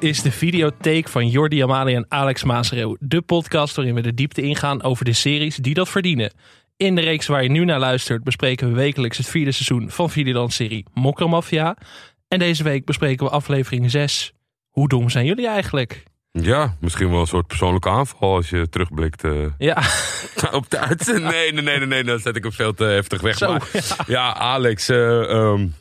[0.00, 2.96] Dit is de videotheek van Jordi Amali en Alex Maasreeuw.
[3.00, 6.32] De podcast waarin we de diepte ingaan over de series die dat verdienen.
[6.76, 10.10] In de reeks waar je nu naar luistert bespreken we wekelijks het vierde seizoen van
[10.10, 11.76] Videoland-serie Mokromafia.
[12.28, 14.32] En deze week bespreken we aflevering 6.
[14.68, 16.02] Hoe dom zijn jullie eigenlijk?
[16.32, 19.82] Ja, misschien wel een soort persoonlijke aanval als je terugblikt eh, Ja,
[20.52, 21.30] op de uitzending.
[21.30, 23.36] Nee, nee, nee, nee, nee, dan zet ik hem veel te heftig weg.
[23.36, 23.68] Zo, maar,
[24.06, 24.34] ja.
[24.34, 25.74] Alex, een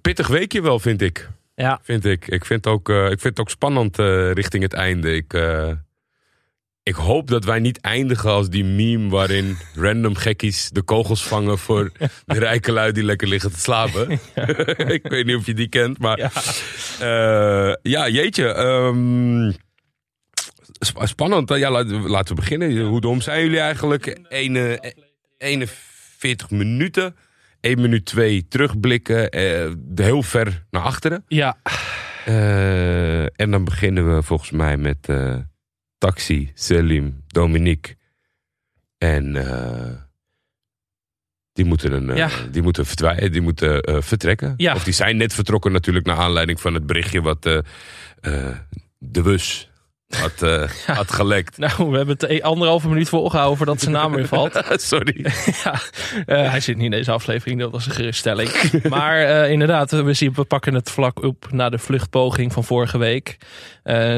[0.00, 1.28] pittig weekje wel, vind ik.
[1.60, 1.80] Ja.
[1.82, 2.26] Vind ik.
[2.28, 5.14] Ik vind, ook, eh, ik vind het ook spannend eh, richting het einde.
[5.14, 5.70] Ik, eh,
[6.82, 11.58] ik hoop dat wij niet eindigen als die meme waarin random gekkies de kogels vangen
[11.58, 11.90] voor
[12.26, 14.10] de rijke lui die lekker liggen te slapen.
[14.96, 17.76] ik weet niet of je die kent, maar Ja.
[17.82, 18.46] ja, jeetje.
[18.46, 19.50] ehm,
[20.88, 21.48] sp- spannend.
[21.48, 22.80] Ja, laten we- laten we beginnen.
[22.80, 24.18] Hoe dom zijn jullie eigenlijk?
[24.28, 24.94] Ene,
[25.38, 27.16] 41 minuten.
[27.60, 29.30] 1 minuut 2 terugblikken.
[29.30, 31.24] eh, heel ver naar achteren.
[31.28, 31.56] ja.
[32.24, 35.36] Eh, en dan beginnen we volgens mij met eh,
[35.98, 37.96] Taxi, Selim, Dominique.
[38.98, 39.32] En
[41.52, 42.30] die moeten, een, Ja.
[42.50, 42.86] die moeten,
[43.32, 44.54] die moeten vertrekken.
[44.56, 44.74] Ja.
[44.74, 49.69] Of die zijn net vertrokken natuurlijk naar aanleiding van het berichtje wat de bus
[50.16, 50.40] had,
[50.96, 51.58] had gelekt.
[51.58, 54.62] Nou, we hebben het e- anderhalve minuut volgehouden voordat zijn naam weer valt.
[54.92, 55.26] Sorry.
[55.64, 55.80] ja,
[56.26, 58.50] eh, hij zit niet in deze aflevering, dat was een geruststelling.
[58.88, 62.98] maar eh, inderdaad, we, zien, we pakken het vlak op na de vluchtpoging van vorige
[62.98, 63.36] week.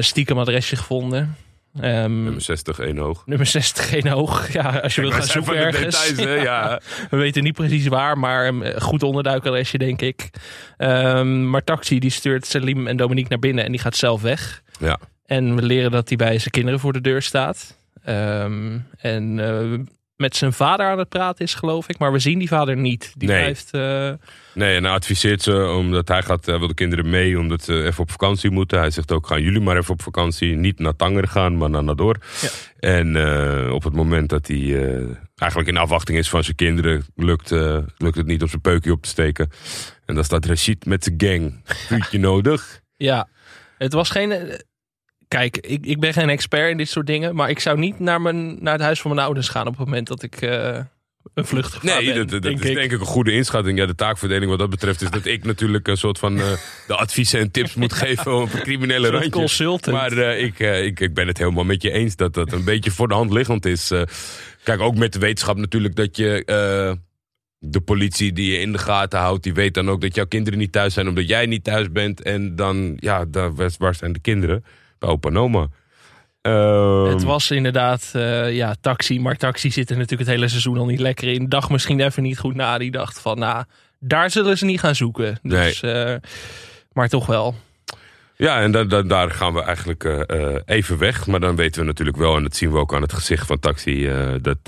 [0.01, 1.37] Stiekem adresje gevonden.
[1.81, 3.23] Ehm, Nummer 60, één hoog.
[3.27, 4.53] nummer 60 geen hoog.
[4.53, 6.09] Ja, als je wil gaan zoeken de ergens.
[6.09, 6.43] details?
[6.43, 6.81] Ja.
[7.11, 10.31] We weten niet precies waar, maar een goed onderduikadresje denk ik.
[10.77, 14.63] Ehm, maar Taxi die stuurt Salim en Dominique naar binnen en die gaat zelf weg.
[14.79, 14.99] ja.
[15.33, 17.79] En we leren dat hij bij zijn kinderen voor de deur staat.
[18.05, 19.79] Ehm, en eh,
[20.17, 21.99] met zijn vader aan het praten is, geloof ik.
[21.99, 23.13] Maar we zien die vader niet.
[23.17, 23.39] Die Nee.
[23.39, 23.69] blijft.
[23.73, 24.13] eh,
[24.55, 27.85] Nee, en hij adviseert ze omdat hij gaat, hij wil de kinderen mee omdat ze
[27.85, 28.79] even op vakantie moeten.
[28.79, 30.55] Hij zegt ook, gaan jullie maar even op vakantie.
[30.55, 32.17] Niet naar Tanger gaan, maar naar Nador.
[32.41, 32.49] Ja.
[32.79, 35.07] En eh, op het moment dat hij eh,
[35.37, 38.93] eigenlijk in afwachting is van zijn kinderen, lukt, eh, lukt het niet om zijn peukje
[38.93, 39.51] op te steken.
[40.07, 41.61] En dan staat Rashid met zijn gang.
[41.65, 42.81] Vuurtje nodig.
[42.97, 43.29] ja,
[43.79, 44.61] het was geen.
[45.33, 47.35] Kijk, ik, ik ben geen expert in dit soort dingen.
[47.35, 49.85] Maar ik zou niet naar, mijn, naar het huis van mijn ouders gaan op het
[49.87, 50.79] moment dat ik eh,
[51.35, 52.17] een vluchtgevaar Nee, ben.
[52.17, 52.77] dat, dat denk is ik.
[52.77, 53.79] denk ik een goede inschatting.
[53.79, 56.53] Ja, de taakverdeling wat dat betreft is dat ik natuurlijk een soort van eh,
[56.87, 59.31] de adviezen en tips moet geven op een criminele Een randje.
[59.31, 59.97] consultant.
[59.97, 62.91] Maar eh, ik, ik, ik ben het helemaal met je eens dat dat een beetje
[62.91, 63.91] voor de hand liggend is.
[64.63, 66.45] Kijk, ook met de wetenschap natuurlijk dat je
[67.59, 70.59] de politie die je in de gaten houdt, die weet dan ook dat jouw kinderen
[70.59, 72.23] niet thuis zijn omdat jij niet thuis bent.
[72.23, 74.65] En dan, ja, daar, waar zijn de kinderen?
[75.03, 75.67] Bij opa.
[76.43, 79.21] Ehm, Het was inderdaad, eh, ja, taxi.
[79.21, 81.49] Maar taxi zit er natuurlijk het hele seizoen al niet lekker in.
[81.49, 82.79] Dacht misschien even niet goed na.
[82.79, 83.65] Die dacht van, nou,
[83.99, 85.39] daar zullen ze niet gaan zoeken.
[85.43, 86.15] Dus, eh,
[86.93, 87.55] maar toch wel.
[88.37, 91.27] Ja, en da- da- daar gaan we eigenlijk eh, even weg.
[91.27, 93.59] Maar dan weten we natuurlijk wel, en dat zien we ook aan het gezicht van
[93.59, 94.11] Taxi,
[94.41, 94.59] dat,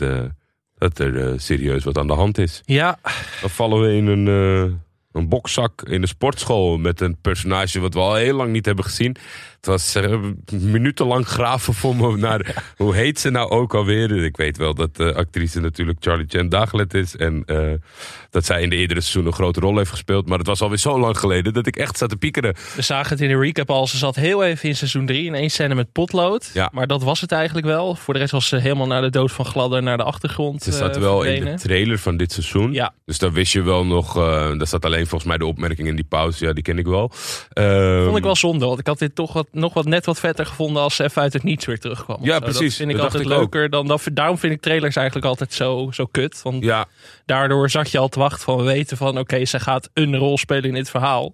[0.78, 2.62] dat er serieus wat aan de hand is.
[2.64, 2.98] Ja,
[3.40, 4.26] Dan vallen we in een,
[5.12, 8.84] een bokzak in de sportschool met een personage wat we al heel lang niet hebben
[8.84, 9.16] gezien.
[9.64, 10.18] Het was eh,
[10.60, 14.24] minutenlang graven voor me naar hoe heet ze nou ook alweer.
[14.24, 17.72] Ik weet wel dat de actrice natuurlijk Charlie Chan Dagelet is en eh,
[18.30, 20.28] dat zij in de eerdere seizoen een grote rol heeft gespeeld.
[20.28, 22.54] Maar het was alweer zo lang geleden dat ik echt zat te piekeren.
[22.76, 23.86] we zagen het in de recap al.
[23.86, 26.50] Ze zat heel even in seizoen 3 in één scène met potlood.
[26.54, 26.70] Ja.
[26.72, 27.94] Maar dat was het eigenlijk wel.
[27.94, 30.72] Voor de rest was ze helemaal naar de dood van Gladder naar de achtergrond Ze
[30.72, 32.72] zat eh, wel in de trailer van dit seizoen.
[32.72, 32.94] Ja.
[33.04, 34.14] Dus daar wist je wel nog.
[34.14, 36.46] daar zat alleen volgens mij de opmerking in die pauze.
[36.46, 37.10] Ja, die ken ik wel.
[37.52, 40.20] Ehm, Vond ik wel zonde, want ik had dit toch wat, nog wat net wat
[40.20, 42.18] vetter gevonden als ze even uit het niets weer terugkwam.
[42.22, 42.60] Ja, precies.
[42.60, 44.06] Dat vind ik Dat altijd ik leuker dan dat.
[44.12, 46.42] Daarom vind ik trailers eigenlijk altijd zo, zo kut.
[46.42, 46.86] Want Ja,
[47.26, 50.38] daardoor zat je al te wachten van we weten van oké, ze gaat een rol
[50.38, 51.32] spelen in dit verhaal.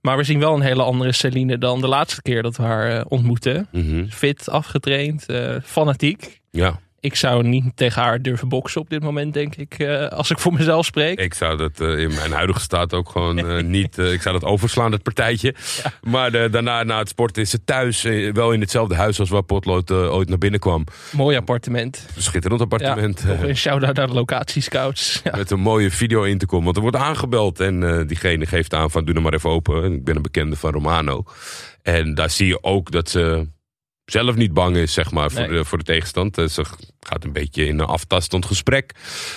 [0.00, 2.98] Maar we zien wel een hele andere Celine dan de laatste keer dat we haar
[2.98, 3.68] eh, ontmoeten.
[3.70, 4.06] mhm.
[4.08, 6.40] Fit, afgetraind, eh, fanatiek.
[6.50, 6.80] ja.
[7.04, 10.38] Ik zou niet tegen haar durven boksen op dit moment, denk ik, eh, als ik
[10.38, 11.18] voor mezelf spreek.
[11.20, 13.98] Ik zou dat eh, in mijn huidige staat ook gewoon eh, niet.
[13.98, 15.54] ik zou dat overslaan, het partijtje.
[16.02, 18.02] Maar daarna, na het sporten, is ze thuis.
[18.32, 20.84] wel in hetzelfde huis als waar Potlood ooit naar binnen kwam.
[21.12, 22.06] Mooi appartement.
[22.16, 23.24] Schitterend appartement.
[23.26, 25.20] Ja, een shout-out naar de locatiescouts.
[25.24, 25.36] Ja.
[25.36, 26.64] met een mooie video in te komen.
[26.64, 29.84] Want er wordt aangebeld en diegene geeft aan van doe hem maar even open.
[29.84, 31.24] En Ik ben een bekende van Romano.
[31.82, 33.46] En daar zie je ook dat ze
[34.04, 35.50] zelf niet bang is, zeg maar, voor, Nee.
[35.58, 36.38] de, voor de tegenstand.
[36.38, 36.64] Eh, Ze
[37.00, 38.92] gaat een beetje in een aftastend gesprek.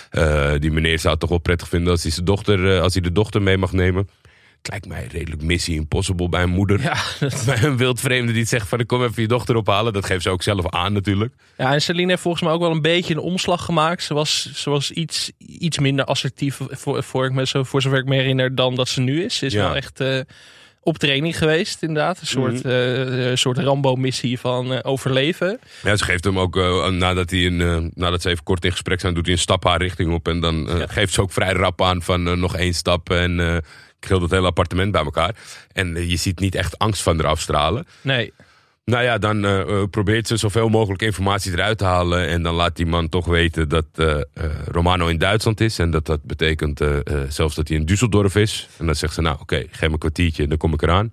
[0.09, 2.93] Eh, die meneer zou het toch wel prettig vinden als hij, zijn dochter, eh, als
[2.93, 4.09] hij de dochter mee mag nemen.
[4.57, 6.81] het lijkt mij redelijk missie impossible bij een moeder.
[6.81, 6.97] Ja,
[7.45, 9.93] Bij een wildvreemde die zegt van ik kom even je dochter ophalen.
[9.93, 11.33] Dat geeft ze ook zelf aan natuurlijk.
[11.57, 14.03] Ja, en Celine heeft volgens mij ook wel een beetje een omslag gemaakt.
[14.03, 18.05] Ze was, ze was iets, iets minder assertief, voor, voor, ik me voor zover ik
[18.05, 19.37] me herinner, dan dat ze nu is.
[19.37, 19.63] Ze is Ja.
[19.63, 19.99] wel echt
[20.87, 22.19] op training geweest, inderdaad.
[22.19, 25.59] Een soort, een soort Rambo-missie van eh, overleven.
[25.83, 28.99] Ja, ze geeft hem ook, eh, nadat, hij een, nadat ze even kort in gesprek
[28.99, 30.27] zijn, doet hij een stap haar richting op.
[30.27, 30.87] En dan Ja.
[30.87, 33.39] geeft ze ook vrij rap aan van nog één stap en
[33.99, 35.35] ik gil het hele appartement bij elkaar.
[35.73, 37.87] En je ziet niet echt angst van haar afstralen.
[38.01, 38.33] Nee,
[38.91, 42.27] Nou ja, dan eh, eh, probeert ze zoveel mogelijk informatie eruit te halen.
[42.27, 44.17] En dan laat die man toch weten dat eh,
[44.65, 45.79] Romano in Duitsland is.
[45.79, 46.81] En dat dat betekent
[47.29, 48.67] zelfs dat hij in Düsseldorf is.
[48.77, 51.09] En dan zegt ze, nou oké, geef me een kwartiertje, dan kom ik eraan.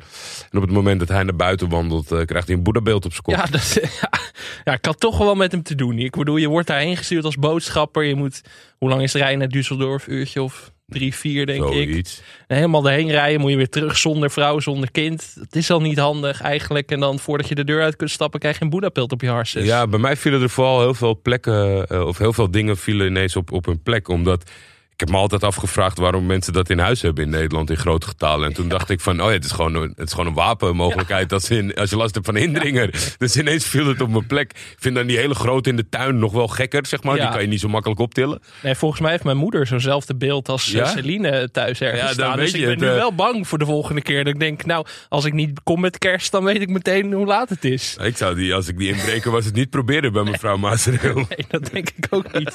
[0.51, 3.23] En op het moment dat hij naar buiten wandelt, krijgt hij een boeddhabeeld op zijn
[3.23, 3.35] kop.
[3.35, 3.79] ja, dat,
[4.65, 5.99] ja, ik had toch wel met hem te doen.
[5.99, 8.03] Ik bedoel, je wordt daarheen gestuurd als boodschapper.
[8.03, 8.41] Je moet,
[8.79, 10.07] hoe lang is de rij naar Düsseldorf?
[10.07, 12.07] Uurtje of drie, vier, denk ik.
[12.47, 15.35] En helemaal daarheen rijden, moet je weer terug zonder vrouw, zonder kind.
[15.41, 16.91] Het is al niet handig eigenlijk.
[16.91, 19.29] En dan voordat je de deur uit kunt stappen, krijg je een boeddhapilt op je
[19.29, 19.65] harses.
[19.65, 23.07] Ja, bij mij vielen er vooral heel veel plekken, eh, of heel veel dingen vielen
[23.07, 24.09] ineens op, op hun plek.
[24.09, 24.51] Omdat
[24.95, 28.07] ik heb me altijd afgevraagd waarom mensen dat in huis hebben in Nederland in grote
[28.07, 28.49] getalen.
[28.49, 30.35] En toen dacht ik van, oh ja, het is gewoon een, het is gewoon een
[30.35, 32.91] wapenmogelijkheid als, in, als je last hebt van indringer.
[33.19, 34.51] Dus ineens viel het op mijn plek.
[34.51, 37.17] Ik vind dan die hele grote in de tuin nog wel gekker, zeg maar.
[37.17, 37.23] Ja.
[37.23, 38.41] Die kan je niet zo makkelijk optillen.
[38.63, 40.87] Nee, volgens mij heeft mijn moeder zo'nzelfde beeld als eh, Ja?
[40.87, 42.39] Celine thuis ergens Ja, staan.
[42.39, 42.95] Dus ik ben het, nu eh.
[42.95, 44.25] wel bang voor de volgende keer.
[44.25, 47.27] Dat ik denk, nou, als ik niet kom met kerst, dan weet ik meteen hoe
[47.27, 47.97] laat het is.
[48.03, 51.15] Ik zou die, als ik die inbreker was, het niet proberen bij mevrouw Maasreel.
[51.29, 52.55] Nee, dat denk ik ook niet.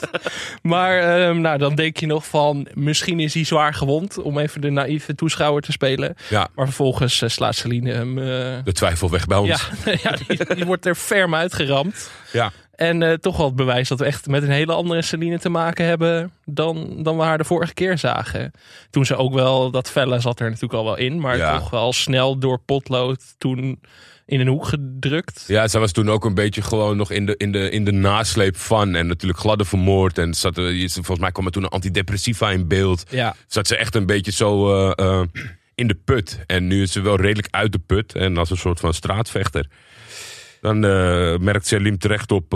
[0.61, 2.38] Maar ehm, nou, dan denk je nog van,
[2.73, 4.17] misschien is hij zwaar gewond.
[4.21, 6.15] Om even de naïeve toeschouwer te spelen.
[6.29, 8.17] Ja, Maar vervolgens eh, slaat Celine hem...
[8.17, 8.23] eh,
[8.63, 9.69] de twijfel weg bij ons.
[9.85, 12.11] ja, ja die, die wordt er ferm uitgeramd.
[12.31, 12.51] ja.
[12.75, 15.49] En eh, toch wel het bewijs dat we echt met een hele andere Celine te
[15.49, 18.51] maken hebben dan, dan we haar de vorige keer zagen.
[18.89, 21.57] Toen ze ook wel, dat felle zat er natuurlijk al wel in, maar Ja.
[21.59, 23.79] toch wel snel door potlood toen
[24.29, 25.43] in een hoek gedrukt.
[25.47, 27.91] Ja, zij was toen ook een beetje gewoon nog in de, in de, in de
[27.91, 28.95] nasleep van.
[28.95, 30.17] En natuurlijk gladde vermoord.
[30.17, 33.03] En zat, er- volgens mij kwam er toen een antidepressiva in beeld.
[33.09, 35.21] Ja, Zat ze echt een beetje zo eh, eh,
[35.75, 36.39] in de put.
[36.45, 38.15] En nu is ze wel redelijk uit de put.
[38.15, 39.65] En als een soort van straatvechter.
[40.61, 42.49] Dan eh, merkt Selim terecht op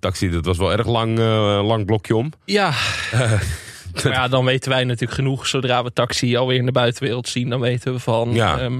[0.00, 0.30] taxi.
[0.30, 1.18] Dat was wel erg lang,
[1.66, 2.32] lang blokje om.
[2.44, 2.72] ja.
[4.04, 5.46] maar ja, dan weten wij natuurlijk genoeg.
[5.46, 8.32] Zodra we taxi alweer in de buitenwereld zien, dan weten we van...
[8.32, 8.70] Ja.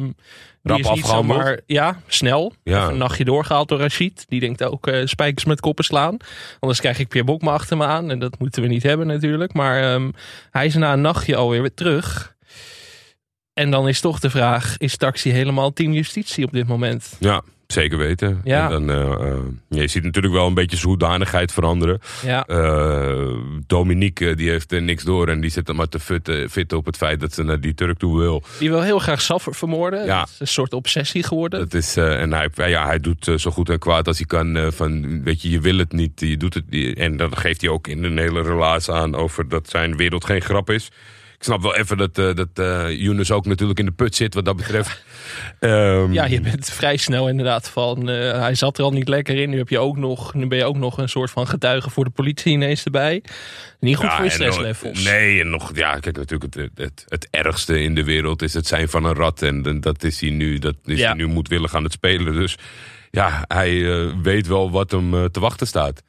[0.67, 1.39] Ehm, die Rap is niet afgehandeld.
[1.39, 2.53] zomaar, ja, snel.
[2.63, 2.79] Ja.
[2.79, 4.25] Even een nachtje doorgehaald door Rashid.
[4.29, 6.17] Die denkt ook eh, spijkers met koppen slaan.
[6.61, 8.11] Anders krijg ik Pierre Bokma achter me aan.
[8.11, 9.53] En dat moeten we niet hebben natuurlijk.
[9.53, 10.11] Maar ehm,
[10.51, 12.35] hij is na een nachtje alweer weer terug.
[13.53, 17.17] En dan is toch de vraag, is taxi helemaal team justitie op dit moment?
[17.19, 18.41] Ja, zeker weten.
[18.45, 18.65] Ja.
[18.65, 19.37] En dan, eh, eh,
[19.69, 22.01] je ziet natuurlijk wel een beetje zijn hoedanigheid veranderen.
[22.23, 23.33] Ja, Eh,
[23.67, 26.87] Dominique die heeft er niks door en die zit dan maar te fitten, fitten op
[26.87, 28.43] het feit dat ze naar die Turk toe wil.
[28.59, 30.05] die wil heel graag Saffer vermoorden.
[30.05, 30.19] Ja.
[30.21, 31.61] Dat is een soort obsessie geworden.
[31.61, 34.73] Dat is, en hij, ja, hij doet zo goed en kwaad als hij kan.
[34.73, 36.99] van, weet je, je wil het niet, je doet het niet.
[36.99, 40.43] En dan geeft hij ook in een hele relatie aan over dat zijn wereld geen
[40.43, 40.91] grap is.
[41.39, 44.35] Ik snap wel even dat, eh dat eh Younes ook natuurlijk in de put zit
[44.35, 45.05] wat dat betreft.
[45.61, 48.09] Ehm, Ja, je bent vrij snel inderdaad van.
[48.09, 49.51] eh, hij zat er al niet lekker in.
[49.51, 52.05] Nu, heb je ook nog, nu ben je ook nog een soort van getuige voor
[52.05, 53.23] de politie ineens erbij.
[53.81, 55.03] Niet goed Ja, voor je stresslevels.
[55.05, 58.67] Nee, en nog, ja, kijk, natuurlijk het, het, het ergste in de wereld is het
[58.67, 59.43] zijn van een rat.
[59.43, 61.07] En, dat is hij nu, dat is Ja.
[61.07, 62.33] hij nu moedwillig aan het spelen.
[62.33, 62.57] Dus
[63.11, 63.83] ja, hij
[64.23, 66.03] weet wel wat hem te wachten staat.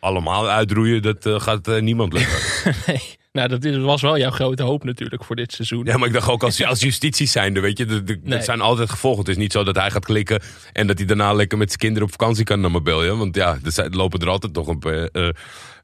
[0.00, 2.38] Allemaal uitroeien, dat gaat niemand lukken.
[2.86, 3.02] Nee.
[3.34, 5.84] Nou, dat is- was wel jouw grote hoop natuurlijk voor dit seizoen.
[5.84, 8.38] ja, maar ik dacht ook als, als justitie zijnde, weet je, er- Nee.
[8.38, 9.20] er zijn altijd gevolgen.
[9.20, 11.78] Het is niet zo dat hij gaat klikken en dat hij daarna lekker met zijn
[11.80, 13.14] kinderen op vakantie kan naar Marbella.
[13.14, 14.80] Want ja, er zijn- lopen er altijd nog een,
[15.12, 15.28] eh,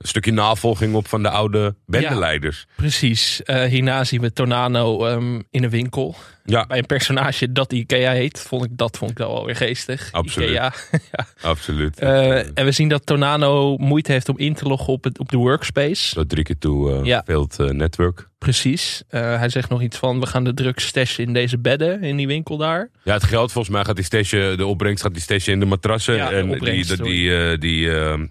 [0.01, 2.67] een stukje navolging op van de oude bendeleiders.
[2.77, 3.43] Precies.
[3.43, 6.17] Eh, hierna zien we Tornado ehm, in een winkel.
[6.45, 8.41] Ja, Bij een personage dat Ikea heet.
[8.41, 10.09] Vond ik, dat vond ik wel weer geestig.
[10.13, 10.49] Absoluut.
[10.49, 10.73] Ikea.
[11.41, 11.99] absoluut.
[11.99, 15.29] Eh, en we zien dat Tornado moeite heeft om in te loggen op, het, op
[15.31, 16.09] de workspace.
[16.09, 17.25] Zo drie keer toe eh Ja.
[17.57, 18.29] network.
[18.39, 19.03] Precies.
[19.09, 22.27] Hij zegt nog iets van, we gaan de drugs stashen in deze bedden, in die
[22.27, 22.91] winkel daar.
[23.05, 25.67] Ja, het geld volgens mij gaat die stashen, de opbrengst gaat die stashen in de
[25.67, 26.15] matrassen.
[26.15, 28.29] Ja, de en die, die, die, eh, die eh, stel,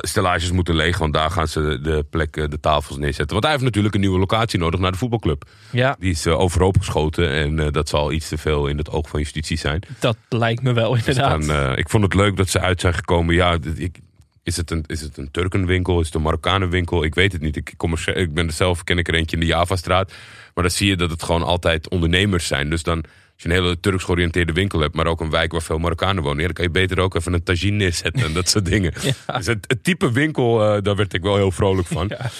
[0.00, 3.28] stellages moeten leeg, want daar gaan ze de plek, eh, de tafels neerzetten.
[3.32, 5.44] Want hij heeft natuurlijk een nieuwe locatie nodig naar de voetbalclub.
[5.70, 8.90] Ja, Die is eh, overhoop geschoten en eh, dat zal iets te veel in het
[8.90, 9.82] oog van justitie zijn.
[9.98, 11.46] dat lijkt me wel Dus inderdaad.
[11.46, 13.34] dan, ik vond het leuk dat ze uit zijn gekomen.
[13.34, 13.98] Ja, ik,
[14.42, 16.00] is het, een, is het een Turkenwinkel?
[16.00, 17.04] Is het een Marokkanenwinkel?
[17.04, 17.56] Ik weet het niet.
[17.56, 20.12] Ik, kom er, ik ben er zelf, ken ik er eentje in de Javastraat.
[20.54, 22.70] Maar dan zie je dat het gewoon altijd ondernemers zijn.
[22.70, 23.04] Dus dan,
[23.34, 26.22] als je een hele Turks georiënteerde winkel hebt, maar ook een wijk waar veel Marokkanen
[26.22, 28.92] wonen, ja, dan kan je beter ook even een tagine neerzetten en dat soort dingen.
[29.36, 32.10] Dus het, het type winkel, eh, daar werd ik wel heel vrolijk van.
[32.18, 32.30] Ja.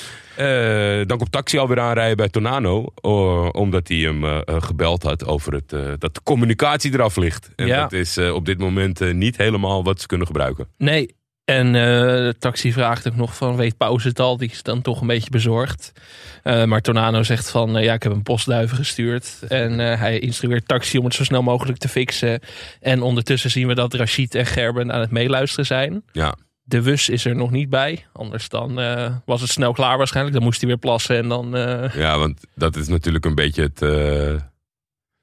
[1.01, 2.87] Eh, dan komt Taxi alweer aanrijden bij Tonano.
[2.95, 5.69] eh, omdat hij hem gebeld had over het,
[6.01, 7.51] dat de communicatie eraf ligt.
[7.57, 7.81] En Ja.
[7.83, 10.69] dat is op dit moment niet helemaal wat ze kunnen gebruiken.
[10.79, 11.15] Nee.
[11.45, 14.37] En eh, de taxi vraagt ook nog van, weet pauze het al?
[14.37, 15.93] Die is dan toch een beetje bezorgd.
[16.43, 19.39] Eh, maar Tornano zegt van, eh, ja, ik heb een postduiven gestuurd.
[19.49, 22.41] En hij instrueert taxi om het zo snel mogelijk te fixen.
[22.81, 26.05] En ondertussen zien we dat Rashid en Gerben aan het meeluisteren zijn.
[26.13, 28.07] Ja, De Wus is er nog niet bij.
[28.13, 28.75] Anders dan
[29.25, 30.37] was het snel klaar waarschijnlijk.
[30.37, 31.51] Dan moest hij weer plassen en dan...
[31.95, 33.81] ja want dat is natuurlijk een beetje het,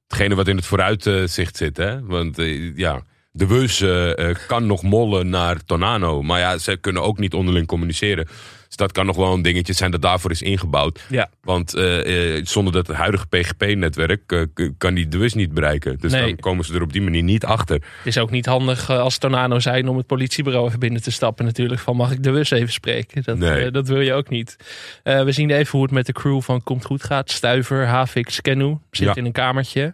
[0.08, 1.78] hetgene wat in het vooruitzicht zit.
[1.78, 2.06] Hè?
[2.06, 2.38] Want
[2.76, 3.02] ja,
[3.32, 6.22] de Wus eh, eh, kan nog mollen naar Tonano.
[6.22, 8.26] Maar ja, ze kunnen ook niet onderling communiceren.
[8.68, 11.06] Dus dat kan nog wel een dingetje zijn dat daarvoor is ingebouwd.
[11.10, 15.98] ja, Want eh, zonder dat het huidige PGP-netwerk k- kan die de WUS niet bereiken.
[16.00, 16.22] Dus Nee.
[16.26, 17.76] dan komen ze er op die manier niet achter.
[17.76, 21.46] het is ook niet handig als Tornano zijn om het politiebureau even binnen te stappen
[21.46, 21.82] natuurlijk.
[21.82, 23.24] Van mag ik de Wus even spreken?
[23.24, 23.72] Dat, Nee.
[23.72, 24.56] dat wil je ook niet.
[25.04, 27.32] We zien even hoe het met de crew van Komt Goed gaat.
[27.32, 29.16] Stuiver, Havik, zitten Ja.
[29.16, 29.94] in een kamertje.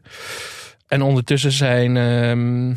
[0.87, 2.73] En ondertussen zijn ehm,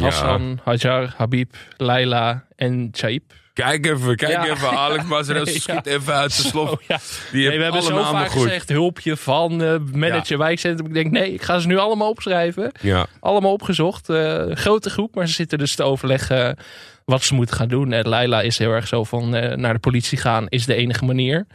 [0.00, 3.22] Hassan, Hajar, Habib, Laila en Chaib.
[3.52, 4.44] Kijk even, kijk Ja.
[4.46, 4.70] even.
[4.78, 5.92] Alex Mazerel Nee, schiet ja.
[5.92, 6.80] even uit zijn slof.
[6.88, 6.98] Ja.
[7.32, 8.42] Die Nee, we hebben alle zo namen vaak goed.
[8.42, 10.86] gezegd hulpje van eh, manager wijkcentrum.
[10.88, 12.72] Ik denk nee, ik ga ze nu allemaal opschrijven.
[12.80, 14.08] Ja, Allemaal opgezocht.
[14.08, 16.56] Eh, grote groep, maar ze zitten dus te overleggen
[17.04, 17.92] wat ze moeten gaan doen.
[17.92, 21.04] En Laila is heel erg zo van eh, naar de politie gaan is de enige
[21.04, 21.46] manier.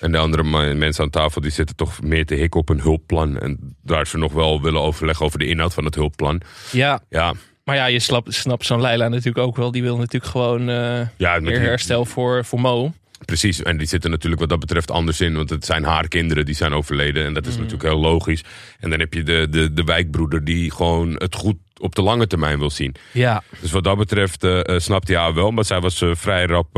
[0.00, 3.38] En de andere mensen aan tafel die zitten toch meer te hikken op een hulpplan.
[3.38, 6.40] En daar ze nog wel willen overleggen over de inhoud van het hulpplan.
[6.72, 9.70] Ja, Ja, maar ja, je snapt, snapt zo'n Laila natuurlijk ook wel.
[9.70, 12.92] Die wil natuurlijk gewoon eh ja meer herstel voor, voor Mo.
[13.24, 15.34] Precies, en die zitten natuurlijk wat dat betreft anders in.
[15.34, 17.26] Want het zijn haar kinderen die zijn overleden.
[17.26, 18.44] En dat is natuurlijk heel logisch.
[18.78, 22.26] En dan heb je de, de, de wijkbroeder die gewoon het goed op de lange
[22.26, 22.94] termijn wil zien.
[23.12, 25.50] Ja, Dus wat dat betreft eh eh, snapte hij haar wel.
[25.50, 26.76] Maar zij was vrij rap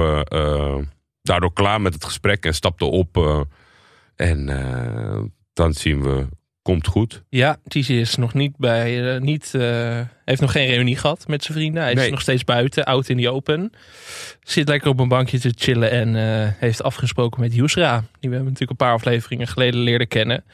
[1.23, 2.45] daardoor klaar met het gesprek.
[2.45, 3.17] En stapte op.
[3.17, 3.41] eh,
[4.17, 5.21] en eh,
[5.53, 6.27] dan zien we,
[6.63, 7.23] komt goed.
[7.29, 9.53] ja Tizi is nog niet bij, eh, niet,
[10.25, 11.83] heeft nog geen reunie gehad met zijn vrienden.
[11.83, 13.73] Hij is nog steeds buiten, out in the open.
[14.43, 16.15] Zit lekker op een bankje te chillen en
[16.59, 17.99] heeft afgesproken met Yusra.
[17.99, 20.45] Die we hebben natuurlijk een paar afleveringen geleden leren kennen.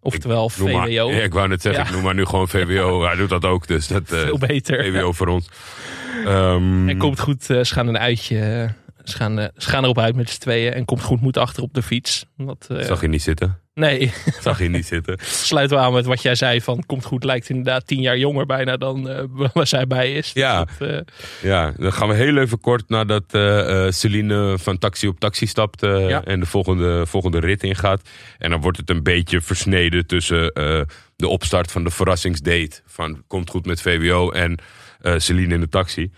[0.00, 1.10] Oftewel maar, VWO.
[1.10, 1.88] Ja, ik wou net zeggen, Ja.
[1.88, 3.02] ik noem maar nu gewoon VWO.
[3.06, 4.84] Hij doet dat ook, dus dat Veel beter.
[4.84, 5.48] VWO voor ons.
[6.24, 8.68] Ehm, En komt goed, ze gaan een uitje.
[9.08, 10.72] Ze gaan, eh, ze gaan erop uit met z'n tweeën.
[10.72, 12.26] En komt goed moet achter op de fiets.
[12.36, 13.58] Dat, eh, Zag je niet zitten?
[13.74, 15.18] nee, Zag je niet zitten?
[15.22, 16.60] sluit wel aan met wat jij zei.
[16.60, 19.24] Van komt goed lijkt inderdaad tien jaar jonger bijna dan eh,
[19.54, 20.32] waar zij bij is.
[20.32, 20.64] Dus Ja.
[20.78, 20.98] dat, eh,
[21.42, 23.24] Ja, dan gaan we heel even kort nadat
[23.94, 26.24] Celine van taxi op taxi stapt Ja.
[26.24, 28.08] en de volgende, volgende rit ingaat.
[28.38, 30.52] En dan wordt het een beetje versneden tussen
[31.16, 34.58] de opstart van de verrassingsdate van Komt Goed met VWO en
[35.16, 36.10] Celine in de taxi.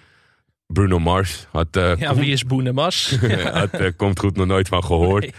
[0.72, 3.16] Bruno Mars had, eh, ja, wie is Boene Mas?
[3.52, 5.22] had eh, Komt Goed nog nooit van gehoord.
[5.22, 5.32] Nee.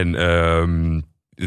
[0.00, 1.00] En ehm,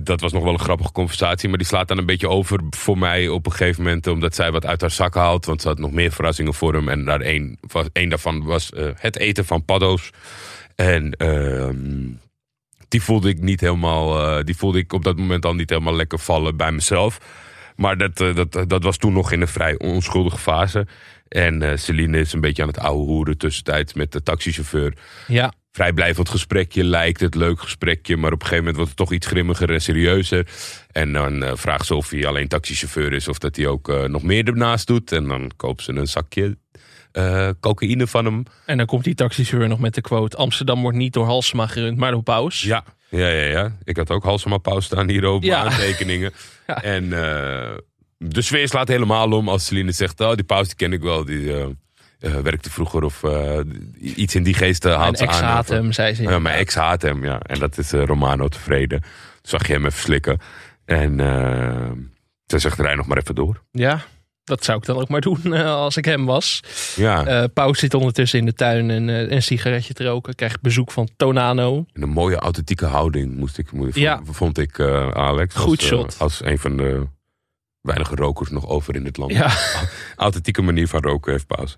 [0.04, 1.50] dat was nog wel een grappige conversatie.
[1.50, 4.08] Maar die slaat dan een beetje over voor mij op een gegeven moment.
[4.08, 5.46] Omdat zij wat uit haar zak haalt.
[5.46, 6.90] Want ze had nog meer verrassingen voor hem.
[6.90, 10.10] En daar één, was- één daarvan was eh, het eten van paddo's.
[10.76, 12.08] En ehm,
[12.88, 14.44] die voelde ik niet helemaal.
[14.44, 17.18] die voelde ik op dat moment al niet helemaal lekker vallen bij mezelf.
[17.76, 20.88] Maar dat, dat, dat was toen nog in een vrij onschuldige fase.
[21.28, 24.94] En eh, Celine is een beetje aan het ouwe hoeren tussentijds met de taxichauffeur
[25.28, 28.18] ja, vrijblijvend gesprekje lijkt het, leuk gesprekje.
[28.18, 30.48] Maar op een gegeven moment wordt het toch iets grimmiger en serieuzer.
[30.92, 34.04] En dan eh, vraagt ze of hij alleen taxichauffeur is of dat hij ook eh,
[34.04, 35.12] nog meer ernaast doet.
[35.12, 36.58] En dan koopt ze een zakje
[37.60, 38.44] cocaïne van hem.
[38.66, 40.38] en dan komt die taxichauffeur nog met de quote...
[40.38, 42.62] Amsterdam wordt niet door Halsema gerund, maar door Paus.
[42.62, 43.44] Ja, ja, ja.
[43.50, 43.72] ja.
[43.84, 45.64] Ik had ook Halsema pauze staan hier op Ja.
[45.64, 46.32] aantekeningen.
[46.68, 46.84] Ja.
[46.84, 47.10] En
[48.18, 50.20] de sfeer slaat helemaal om als Celine zegt...
[50.20, 51.66] Oh, die pauze die ken ik wel, die eh,
[52.20, 53.04] eh, werkte vroeger.
[53.04, 53.60] Of eh,
[54.00, 55.44] iets in die geest haalt Mijn ze ex aan.
[55.44, 56.24] haat Of, hem, zei ze.
[56.24, 57.40] Ja, mijn ex haat hem, ja.
[57.40, 59.04] En dat is Romano tevreden.
[59.42, 60.40] Zag je hem even slikken.
[60.86, 61.18] En
[62.46, 63.64] toen zegt hij nog maar even door.
[63.72, 64.04] Ja,
[64.44, 66.60] dat zou ik dan ook maar doen als ik hem was.
[66.96, 70.36] Ja, Eh Paus zit ondertussen in de tuin en een sigaretje te roken.
[70.36, 71.86] Krijgt bezoek van Tonano.
[71.94, 74.22] in een mooie authentieke houding moest ik, Ja.
[74.24, 74.80] vond ik
[75.14, 75.56] Alex.
[75.56, 76.16] Goed als, shot.
[76.20, 77.08] als een van de
[77.86, 79.32] weinige rokers nog over in het land.
[79.32, 79.52] Ja,
[80.16, 81.76] Authentieke manier van roken heeft pauze.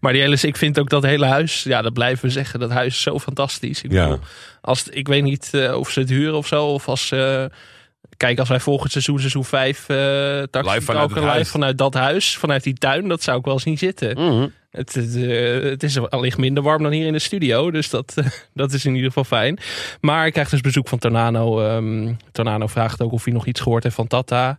[0.00, 2.70] maar die hele, ik vind ook dat hele huis, ja, dat blijven we zeggen, dat
[2.70, 3.82] huis is zo fantastisch.
[3.82, 4.02] Ik, Ja.
[4.08, 4.24] bedoel,
[4.60, 7.44] als, ik weet niet eh, of ze het huren of zo, of als eh,
[8.16, 9.96] Kijk, als wij volgend seizoen, seizoen 5, eh
[10.50, 11.48] taxi Live vanuit live huis.
[11.48, 14.16] vanuit dat huis, vanuit die tuin, dat zou ik wel zien zitten.
[14.18, 14.48] Mhm.
[14.70, 17.70] Het, het, eh, het is allicht minder warm dan hier in de studio.
[17.70, 18.14] Dus dat,
[18.54, 19.58] dat is in ieder geval fijn.
[20.00, 21.60] Maar ik krijg dus bezoek van Tornano.
[21.68, 24.58] Ehm Tornano vraagt ook of hij nog iets gehoord heeft van Tata.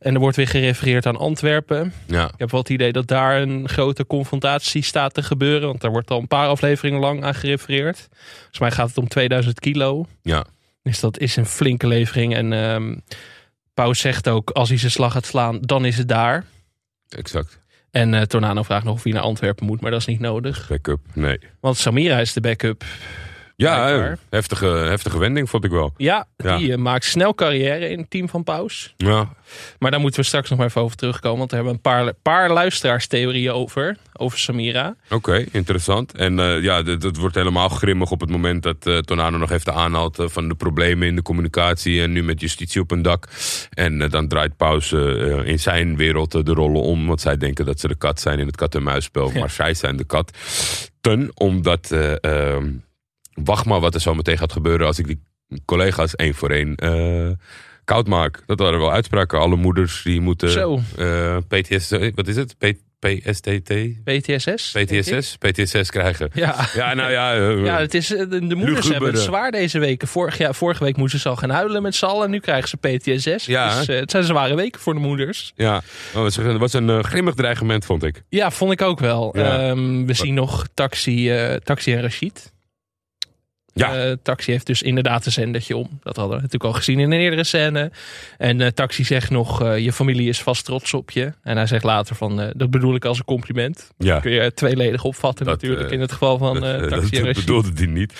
[0.00, 1.92] En er wordt weer gerefereerd aan Antwerpen.
[2.06, 5.68] Ja, Ik heb wel het idee dat daar een grote confrontatie staat te gebeuren.
[5.68, 8.08] Want daar wordt al een paar afleveringen lang aan gerefereerd.
[8.38, 10.06] Volgens mij gaat het om 2000 kilo.
[10.22, 10.44] ja.
[10.82, 12.34] Dus dat is een flinke levering.
[12.34, 12.96] En ehm
[13.74, 16.44] Paus zegt ook, als hij zijn slag gaat slaan, dan is het daar.
[17.08, 17.58] exact.
[17.90, 20.68] En eh Tornado vraagt nog of hij naar Antwerpen moet, maar dat is niet nodig.
[20.68, 21.38] Backup, nee.
[21.60, 22.84] Want Samira is de backup.
[23.60, 25.92] Ja, heftige, heftige wending vond ik wel.
[25.96, 26.56] Ja, Ja.
[26.56, 28.94] die eh, maakt snel carrière in het team van Paus.
[28.96, 29.28] Ja,
[29.78, 31.38] Maar daar moeten we straks nog maar even over terugkomen.
[31.38, 33.96] Want we hebben een paar, paar luisteraarstheorieën over.
[34.12, 34.94] Over Samira.
[35.10, 36.12] oké, interessant.
[36.12, 39.74] En eh, ja, het wordt helemaal grimmig op het moment dat eh Tornado nog even
[39.74, 43.28] aanhaalt van de problemen in de communicatie en nu met justitie op een dak.
[43.70, 44.52] En dan draait
[44.92, 48.38] eh, in zijn wereld de rollen om, want zij denken dat ze de kat zijn
[48.38, 49.38] in het kat-en-muisspel, Ja.
[49.38, 50.30] maar zij zijn de kat.
[51.00, 52.68] Ten, omdat, eh, ehm,
[53.34, 55.20] wacht maar wat er zo meteen gaat gebeuren als ik die
[55.64, 57.30] collega's één voor één eh,
[57.84, 58.42] koud maak.
[58.46, 59.38] Dat waren wel uitspraken.
[59.38, 60.48] Alle moeders die moeten
[61.48, 62.56] PTS, eh, wat is het?
[62.98, 63.72] PSTT?
[64.04, 64.72] PTSS.
[64.72, 65.36] PTSS?
[65.38, 66.30] PTSS krijgen.
[66.34, 66.68] Ja.
[66.74, 67.34] Ja, nou ja.
[67.34, 70.08] eh, Ja, het is, de, de moeders hebben het zwaar deze weken.
[70.08, 72.24] Vorig, ja, vorige week moesten ze al gaan huilen met allen.
[72.24, 73.46] En nu krijgen ze PTSS.
[73.46, 73.78] Ja.
[73.78, 75.52] Dus, het zijn zware weken voor de moeders.
[75.56, 75.82] ja.
[76.14, 78.22] Oh, het was een grimmig dreigement, vond ik.
[78.28, 79.36] Ja, vond ik ook wel.
[79.38, 79.68] Ja.
[79.68, 81.32] Ehm, we zien nog Taxi,
[81.64, 82.52] Taxi en Rashid.
[83.74, 83.96] Ja.
[83.96, 85.88] Eh, Taxi heeft dus inderdaad een zendertje om.
[86.02, 87.90] Dat hadden we natuurlijk al gezien in een eerdere scène.
[88.38, 91.32] En eh, Taxi zegt nog, eh, je familie is vast trots op je.
[91.42, 93.90] En hij zegt later van, dat bedoel ik als een compliment.
[93.98, 94.20] Ja.
[94.20, 97.34] Kun je tweeledig opvatten Dat, natuurlijk in het geval van dat, Taxi en dat Rashid.
[97.34, 98.12] bedoelde hij niet.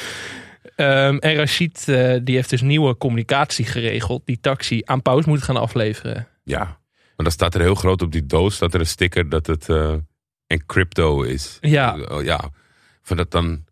[0.77, 1.85] Ehm, en Rashid
[2.25, 4.23] die heeft dus nieuwe communicatie geregeld.
[4.25, 6.29] Die Taxi aan pauze moet gaan afleveren.
[6.45, 6.79] Ja.
[7.17, 9.69] Maar dan staat er heel groot op die doos staat er een sticker dat het
[9.69, 9.95] eh
[10.47, 11.59] encrypto is.
[11.61, 11.99] Ja.
[12.09, 12.51] Oh, ja.
[13.03, 13.65] Van dat dan.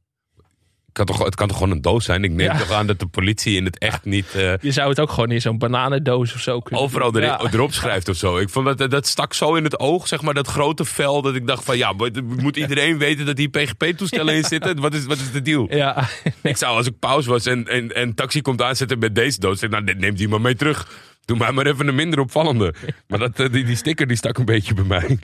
[0.98, 2.24] Kan toch, het kan toch gewoon een doos zijn?
[2.24, 2.58] Ik neem Ja.
[2.58, 5.30] toch aan dat de politie in het echt niet eh, Je zou het ook gewoon
[5.30, 7.22] in zo'n bananendoos of zo kunnen overal doen.
[7.22, 7.50] erin- Ja.
[7.52, 8.38] erop schrijft of zo.
[8.38, 11.22] Ik vond dat, dat stak zo in het oog, zeg maar, dat grote vel.
[11.22, 11.94] Dat ik dacht van ja,
[12.40, 14.80] moet iedereen weten dat hier PGP-toestellen in zitten?
[14.80, 15.66] Wat is, wat is de deal?
[15.74, 16.08] Ja,
[16.42, 19.58] Ik zou als ik pauze was en, en, en taxi komt aanzetten met deze doos.
[19.58, 20.88] zeg, Nou, dit neemt die maar mee terug.
[21.24, 22.74] Doe mij maar even een minder opvallende.
[23.08, 25.18] Maar dat, eh, die, die sticker die stak een beetje bij mij.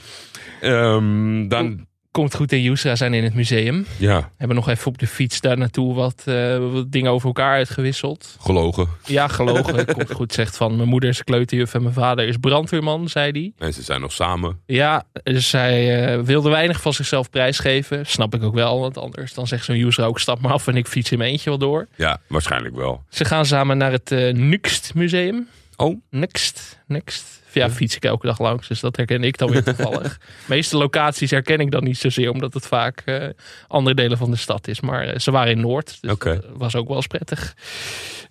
[0.60, 3.86] Ehm, dan, komt goed en Yusra zijn in het museum.
[3.98, 7.54] ja, Hebben nog even op de fiets daar naartoe wat, eh, wat dingen over elkaar
[7.54, 8.36] uitgewisseld.
[8.40, 8.88] gelogen.
[9.06, 9.86] Ja, gelogen.
[9.94, 13.52] komt goed zegt van mijn moeder is kleuterjuf en mijn vader is brandweerman, zei hij.
[13.66, 14.60] En ze zijn nog samen.
[14.66, 18.06] Ja, dus zij eh, wilde weinig van zichzelf prijsgeven.
[18.06, 20.76] Snap ik ook wel, want anders dan zegt zo'n Yusra ook stap maar af en
[20.76, 21.86] ik fiets in mijn eentje wel door.
[21.96, 23.02] Ja, waarschijnlijk wel.
[23.08, 25.48] Ze gaan samen naar het eh Nuxt museum.
[25.76, 27.42] Oh, Next, next.
[27.54, 30.18] Ja, fiets ik elke dag langs, dus dat herken ik dan weer toevallig.
[30.18, 33.24] De meeste locaties herken ik dan niet zozeer, omdat het vaak eh,
[33.68, 34.80] andere delen van de stad is.
[34.80, 37.54] Maar eh, ze waren in Noord, dus dat was ook wel eens prettig.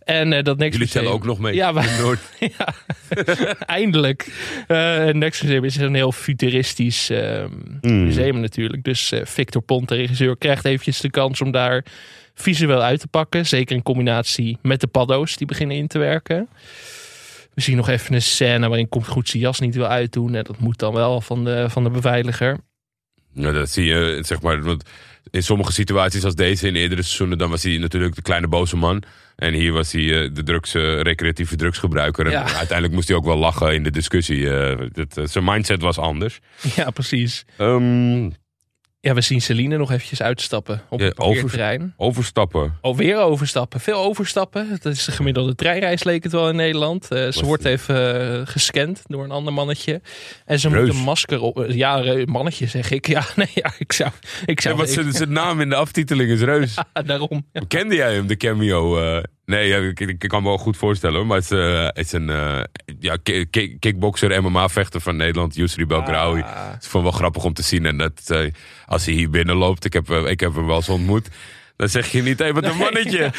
[0.03, 1.55] En eh, dat Next jullie tellen ook nog mee.
[1.55, 2.19] Ja, In Noord.
[2.57, 2.73] ja,
[3.65, 4.27] eindelijk.
[4.67, 7.43] Eh, het Next Museum is een heel futuristisch eh,
[7.81, 8.03] Mm.
[8.03, 8.83] museum natuurlijk.
[8.83, 11.85] Dus eh, Victor Pont, de regisseur, krijgt eventjes de kans om daar
[12.35, 13.45] visueel uit te pakken.
[13.45, 16.49] Zeker in combinatie met de paddo's die beginnen in te werken.
[17.53, 20.35] We zien nog even een scène waarin komt goed zijn jas niet wil uitdoen.
[20.35, 22.57] En dat moet dan wel van de, van de beveiliger.
[23.33, 24.63] Ja, dat zie je, zeg maar.
[24.63, 24.83] Want
[25.31, 28.75] in sommige situaties als deze in eerdere seizoenen, dan was hij natuurlijk de kleine boze
[28.75, 29.03] man.
[29.35, 32.25] En hier was hij eh, de drugs, eh, recreatieve drugsgebruiker.
[32.25, 32.43] En Ja.
[32.63, 34.49] uiteindelijk moest hij ook wel lachen in de discussie.
[34.49, 34.87] eh,
[35.23, 36.39] zijn mindset was anders.
[36.75, 37.45] Ja, precies.
[37.57, 38.29] Ehm,
[39.05, 41.93] Ja, we zien Celine nog eventjes uitstappen op Ja, het parkeerterrein.
[41.97, 42.77] overstappen.
[42.81, 43.79] Alweer overstappen.
[43.79, 44.69] Veel overstappen.
[44.81, 47.07] Dat is de gemiddelde treinreis leek het wel in Nederland.
[47.11, 50.01] Eh, ze wordt even eh, gescand door een ander mannetje.
[50.45, 51.65] En ze moet een masker op.
[51.69, 53.07] Ja, re- mannetje zeg ik.
[53.13, 54.09] Ja, nee, ja, ik zou...
[54.45, 56.75] Ik Ja, zou wat zijn, zijn naam in de aftiteling is Reus.
[57.05, 57.45] daarom.
[57.53, 57.61] Ja.
[57.67, 58.99] Kende jij hem, de cameo?
[59.17, 59.23] eh?
[59.45, 61.15] Nee, ja, ik, ik kan me wel goed voorstellen.
[61.17, 62.61] hoor, Maar het is, eh, het is een eh,
[62.99, 66.41] ja, ki- ki- kickboxer, MMA-vechter van Nederland, Yusri Belgraoui.
[66.41, 66.71] Ah.
[66.71, 67.85] Het is gewoon wel grappig om te zien.
[67.85, 68.51] En dat, eh,
[68.85, 71.27] als hij hier binnenloopt, ik heb, ik heb hem wel eens ontmoet.
[71.75, 73.25] Dan zeg je niet, wat een mannetje.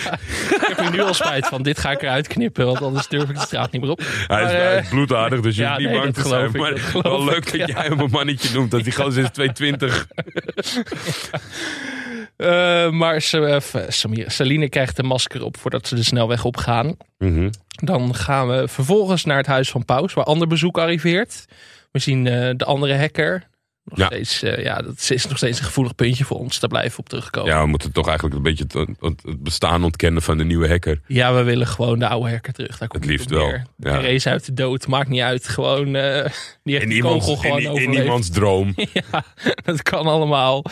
[0.61, 1.63] Ik heb er nu al spijt van.
[1.63, 3.99] Dit ga ik eruit knippen, want anders durf ik de straat niet meer op.
[4.01, 6.45] Hij is, Maar, hij is bloedaardig, dus je ja, niet nee, bang te zijn.
[6.45, 8.71] ik, Maar wel leuk dat jij hem een mannetje noemt.
[8.71, 10.07] Dat die gozer is 220.
[12.45, 13.89] Eh, maar ze, eh,
[14.27, 16.97] Celine krijgt de masker op voordat ze de snelweg op gaan.
[17.19, 17.51] Mhm.
[17.69, 21.45] Dan gaan we vervolgens naar het huis van Paus, waar ander bezoek arriveert.
[21.91, 23.47] We zien eh, de andere hacker.
[23.85, 24.07] Nog Ja.
[24.07, 26.61] steeds, eh, ja, dat is nog steeds een gevoelig puntje voor ons.
[26.61, 27.53] Daar blijven we op terugkomen.
[27.53, 28.65] Ja, we moeten toch eigenlijk een beetje
[29.01, 31.01] het, bestaan ontkennen van de nieuwe hacker.
[31.07, 32.79] Ja, we willen gewoon de oude hacker terug.
[32.79, 35.49] Daar komt Het liefst wel, De race uit de dood, maakt niet uit.
[35.49, 38.73] Gewoon, die heeft In iemands, kogel gewoon in, iemands droom.
[38.93, 39.25] Ja,
[39.65, 40.65] dat kan allemaal.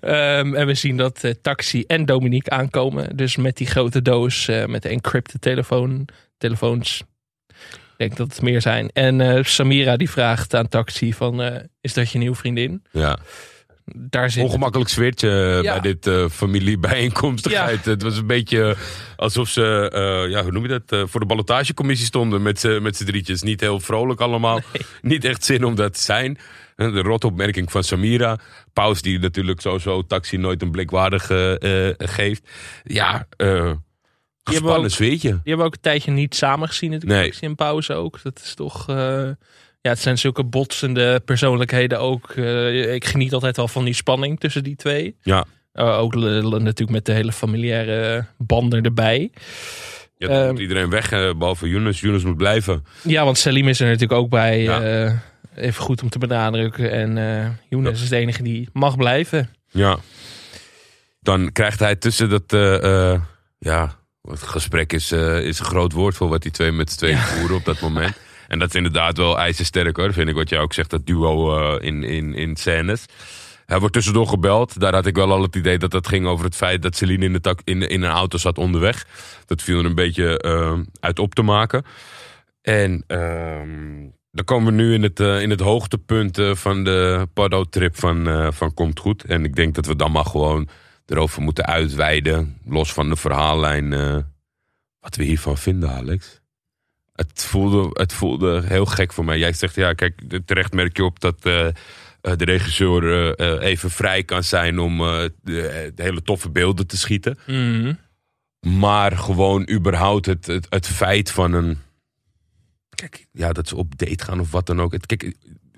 [0.00, 3.16] Ehm, en we zien dat eh, Taxi en Dominique aankomen.
[3.16, 7.02] Dus met die grote doos, met de encrypted telefoon, telefoons.
[8.06, 8.90] Denk dat het meer zijn.
[8.92, 12.82] En eh, Samira die vraagt aan Taxi van, eh, is dat je nieuwe vriendin?
[12.90, 13.18] Ja.
[13.86, 15.28] Daar zit Ongemakkelijk sfeertje
[15.62, 15.72] Ja.
[15.72, 17.84] bij dit eh familiebijeenkomstigheid.
[17.84, 18.76] Het was een beetje
[19.16, 22.82] alsof ze, eh, ja, hoe noem je dat, eh, voor de ballotagecommissie stonden met z'n
[22.82, 23.42] met z'n drietjes.
[23.42, 24.60] Niet heel vrolijk allemaal.
[25.02, 26.38] Niet echt zin om dat te zijn.
[26.76, 28.38] Eh, De rotopmerking van Samira.
[28.72, 32.48] Paus die natuurlijk sowieso taxi nooit een blikwaardig eh, eh, geeft.
[32.84, 33.70] Ja, eh
[34.44, 35.28] gespannen ook- sfeertje.
[35.28, 37.20] Die hebben we ook een tijdje niet samen gezien natuurlijk.
[37.40, 37.50] Nee.
[37.50, 38.22] En pauze ook.
[38.22, 38.88] Dat is toch...
[38.88, 39.28] eh,
[39.80, 42.30] ja, het zijn zulke botsende persoonlijkheden ook.
[42.30, 45.16] Eh, ik geniet altijd wel van die spanning tussen die twee.
[45.22, 45.44] Ja.
[45.72, 49.30] Eh, ook natuurlijk met de hele familiaire banden erbij.
[50.16, 52.00] Ja, dan Ehm, moet iedereen weg, eh, behalve Younes.
[52.00, 52.84] Younes moet blijven.
[53.02, 54.62] Ja, want Salim is er natuurlijk ook bij.
[54.62, 55.22] Ja.
[55.56, 56.90] even goed om te benadrukken.
[56.90, 59.50] En Younes is de enige die mag blijven.
[59.70, 59.96] Ja.
[61.20, 62.44] Dan krijgt hij tussen dat,
[63.58, 63.96] ja,
[64.30, 67.18] het gesprek is, eh, is een groot woord voor wat die twee met z'n tweeën
[67.18, 68.16] voeren op dat moment.
[68.48, 71.58] En dat is inderdaad wel ijzersterk hoor, vind ik wat jij ook zegt, dat duo
[71.58, 73.04] eh, in, in, in scènes.
[73.66, 74.80] Hij wordt tussendoor gebeld.
[74.80, 77.24] Daar had ik wel al het idee dat het ging over het feit dat Celine
[77.24, 79.06] in, de tak, in, in een auto zat onderweg.
[79.46, 81.84] Dat viel er een beetje eh, uit op te maken.
[82.62, 88.52] En ehm, dan komen we nu in het, in het hoogtepunt van de Pardo-trip van,
[88.52, 89.24] van Komt Goed.
[89.24, 90.68] En ik denk dat we dan maar gewoon
[91.06, 92.58] erover moeten uitweiden.
[92.64, 93.92] Los van de verhaallijn.
[93.92, 94.18] eh,
[95.00, 96.40] wat we hiervan vinden, Alex.
[97.12, 99.38] Het voelde, het voelde heel gek voor mij.
[99.38, 101.72] Jij zegt, ja, kijk, terecht merk je op dat eh, eh,
[102.20, 105.32] de regisseur even vrij kan zijn om de,
[105.94, 107.38] de hele toffe beelden te schieten.
[107.46, 107.94] Mhm.
[108.60, 111.78] Maar gewoon überhaupt het, het, het feit van een.
[112.94, 114.94] Kijk, ja, dat ze op date gaan of wat dan ook.
[115.06, 115.34] Kijk,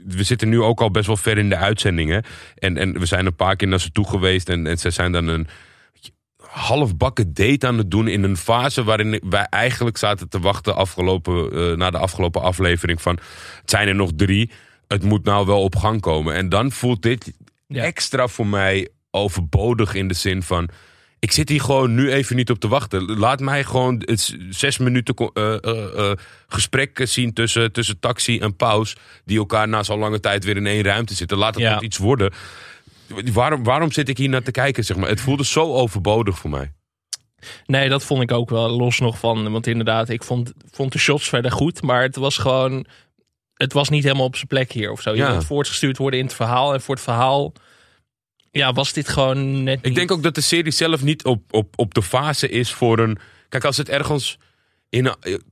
[0.06, 2.24] we zitten nu ook al best wel ver in de uitzendingen.
[2.54, 4.48] En, en we zijn een paar keer naar ze toe geweest.
[4.48, 5.46] En, en ze zijn dan een
[6.40, 8.08] halfbakken date aan het doen.
[8.08, 13.02] In een fase waarin wij eigenlijk zaten te wachten afgelopen, eh, na de afgelopen aflevering.
[13.02, 13.18] Van
[13.60, 14.50] het zijn er nog drie.
[14.88, 16.34] Het moet nou wel op gang komen.
[16.34, 17.32] En dan voelt dit
[17.66, 17.82] Ja.
[17.82, 20.68] extra voor mij overbodig in de zin van.
[21.18, 23.18] Ik zit hier gewoon nu even niet op te wachten.
[23.18, 26.12] Laat mij gewoon het zes minuten eh,
[26.48, 28.96] gesprek zien tussen, tussen taxi en paus.
[29.24, 31.38] Die elkaar na zo'n lange tijd weer in één ruimte zitten.
[31.38, 31.80] Laat het Ja.
[31.80, 32.32] iets worden.
[33.32, 34.84] Waarom, waarom zit ik hier naar te kijken?
[34.84, 35.08] Zeg maar?
[35.08, 36.72] Het voelde zo overbodig voor mij.
[37.66, 39.52] Nee, dat vond ik ook wel los nog van.
[39.52, 41.82] Want inderdaad, ik vond, vond de shots verder goed.
[41.82, 42.86] Maar het was gewoon.
[43.54, 45.10] Het was niet helemaal op zijn plek hier of zo.
[45.10, 45.34] Je Ja.
[45.34, 46.74] moet voortgestuurd worden in het verhaal.
[46.74, 47.52] En voor het verhaal.
[48.56, 49.78] Ja, was dit gewoon net.
[49.82, 52.98] Ik denk ook dat de serie zelf niet op, op, op de fase is voor
[52.98, 53.18] een.
[53.48, 54.38] Kijk, als het ergens
[54.88, 55.42] in, een-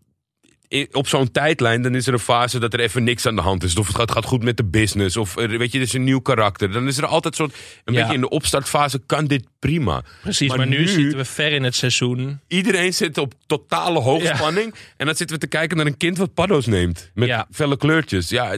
[0.68, 3.42] in- op zo'n tijdlijn, dan is er een fase dat er even niks aan de
[3.42, 3.76] hand is.
[3.76, 5.16] Of het gaat, gaat goed met de business.
[5.16, 6.72] Of er, weet je, er is een nieuw karakter.
[6.72, 7.54] Dan is er altijd soort.
[7.84, 8.00] Een Ja.
[8.00, 10.02] beetje in de opstartfase kan dit prima.
[10.22, 12.40] Precies, maar, maar nu, nu- zitten we ver in het seizoen.
[12.48, 14.74] Iedereen zit op totale hoogspanning.
[14.96, 17.10] En dan zitten we te kijken naar een kind wat paddo's neemt.
[17.14, 17.46] Met Ja.
[17.50, 18.28] felle kleurtjes.
[18.28, 18.56] Ja,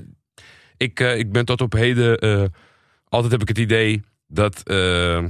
[0.77, 2.19] ik, eh, ik ben tot op heden.
[2.19, 2.45] eh,
[3.09, 4.61] altijd heb ik het idee dat.
[4.65, 5.25] eh,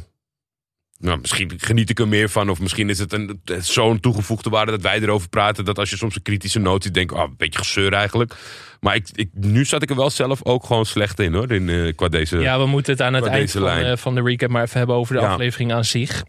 [0.99, 2.51] nou, misschien geniet ik er meer van.
[2.51, 5.65] Of misschien is het een, zo'n toegevoegde waarde dat wij erover praten.
[5.65, 8.35] Dat als je soms een kritische noot ziet, denk ik, oh, een beetje gezeur eigenlijk.
[8.81, 11.53] Maar ik, ik, nu zat ik er wel zelf ook gewoon slecht in hoor.
[11.53, 12.39] In, eh, qua deze.
[12.39, 14.97] Ja, we moeten het aan het eind van, eh, van de recap maar even hebben
[14.97, 15.31] over de Ja.
[15.33, 16.25] aflevering aan zich.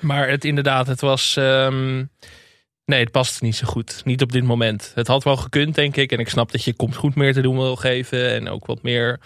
[0.00, 1.36] Maar het inderdaad, het was.
[1.36, 2.04] ehm,
[2.84, 4.00] nee, het past niet zo goed.
[4.04, 4.92] Niet op dit moment.
[4.94, 6.12] Het had wel gekund, denk ik.
[6.12, 8.30] En ik snap dat je komt goed meer te doen wil geven.
[8.30, 9.20] En ook wat meer.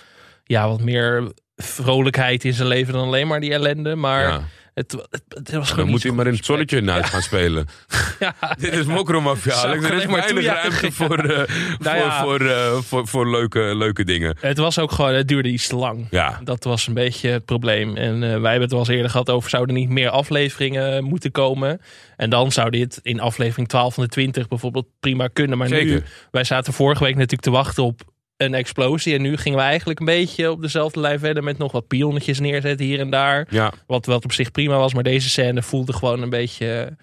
[0.45, 3.95] Ja, wat meer vrolijkheid in zijn leven dan alleen maar die ellende.
[3.95, 4.43] Maar Ja.
[4.75, 7.09] het, het, het was gewoon Dan niet moet hij maar in het zonnetje in huis
[7.09, 7.67] gaan spelen.
[8.21, 9.73] Ja, Dit is Mokromafia.
[9.73, 11.17] Ik Er is maar weinig ruimte voor,
[11.79, 14.37] Nou voor, voor, eh, voor, voor leuke, leuke dingen.
[14.41, 15.15] het was ook gewoon.
[15.15, 16.07] Het duurde iets te lang.
[16.11, 17.97] Ja, Dat was een beetje het probleem.
[17.97, 21.31] En eh, wij hebben het wel eens eerder gehad over zouden niet meer afleveringen moeten
[21.31, 21.81] komen.
[22.17, 25.59] En dan zou dit in aflevering 12 van de 20 bijvoorbeeld prima kunnen.
[25.59, 28.01] Maar nu, wij zaten vorige week natuurlijk te wachten op
[28.43, 29.15] een explosie.
[29.15, 32.41] En nu gingen we eigenlijk een beetje op dezelfde lijn verder met nog wat pionnetjes
[32.41, 33.47] neerzetten hier en daar.
[33.51, 33.73] ja.
[33.87, 34.95] Wat, wat op zich prima was.
[34.95, 36.97] Maar deze scène voelde gewoon een beetje,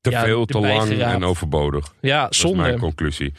[0.00, 1.94] te Ja, veel, te lang en overbodig.
[2.00, 3.32] ja, Dat is mijn conclusie.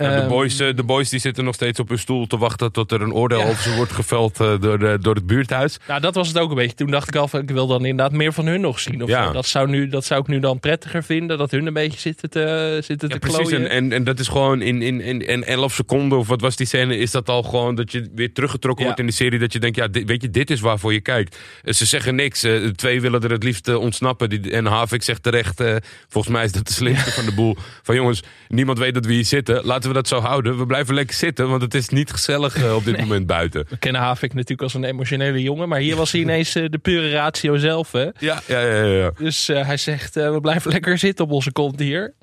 [0.00, 2.72] De, Ehm, boys, eh, de boys die zitten nog steeds op hun stoel te wachten
[2.72, 3.44] tot er een oordeel Ja.
[3.48, 5.78] over ze wordt geveld eh, door, de, door het buurthuis.
[5.88, 6.74] Nou, dat was het ook een beetje.
[6.76, 9.02] Toen dacht ik al van, ik wil dan inderdaad meer van hun nog zien.
[9.02, 9.26] Of Ja.
[9.26, 9.32] zo.
[9.32, 11.38] Dat, zou nu, dat zou ik nu dan prettiger vinden.
[11.38, 13.38] Dat hun een beetje zitten te, zitten te precies.
[13.48, 13.60] klooien.
[13.62, 16.56] En, en, en dat is gewoon in, in, in, in 11 seconden, of wat was
[16.56, 19.38] die scène, is dat al gewoon dat je weer teruggetrokken wordt in die serie.
[19.38, 21.38] Dat je denkt, ja, dit, weet je, dit is waarvoor je kijkt.
[21.62, 22.40] Eh, ze zeggen niks.
[22.40, 24.50] de twee willen er het liefst ontsnappen.
[24.50, 25.62] En Havik zegt terecht,
[26.08, 27.56] volgens mij is dat de slimste van de boel.
[27.82, 29.64] Van jongens, niemand weet dat we hier zitten.
[29.64, 30.58] Laten we dat zo houden.
[30.58, 33.66] We blijven lekker zitten, want het is niet gezellig op dit moment buiten.
[33.68, 35.68] We kennen Havik natuurlijk als een emotionele jongen.
[35.68, 37.92] Maar hier was hij ineens de pure ratio zelf.
[37.92, 38.08] Hè?
[38.18, 39.10] Ja, ja, ja, ja.
[39.18, 42.14] Dus hij zegt, we blijven lekker zitten op onze kont hier.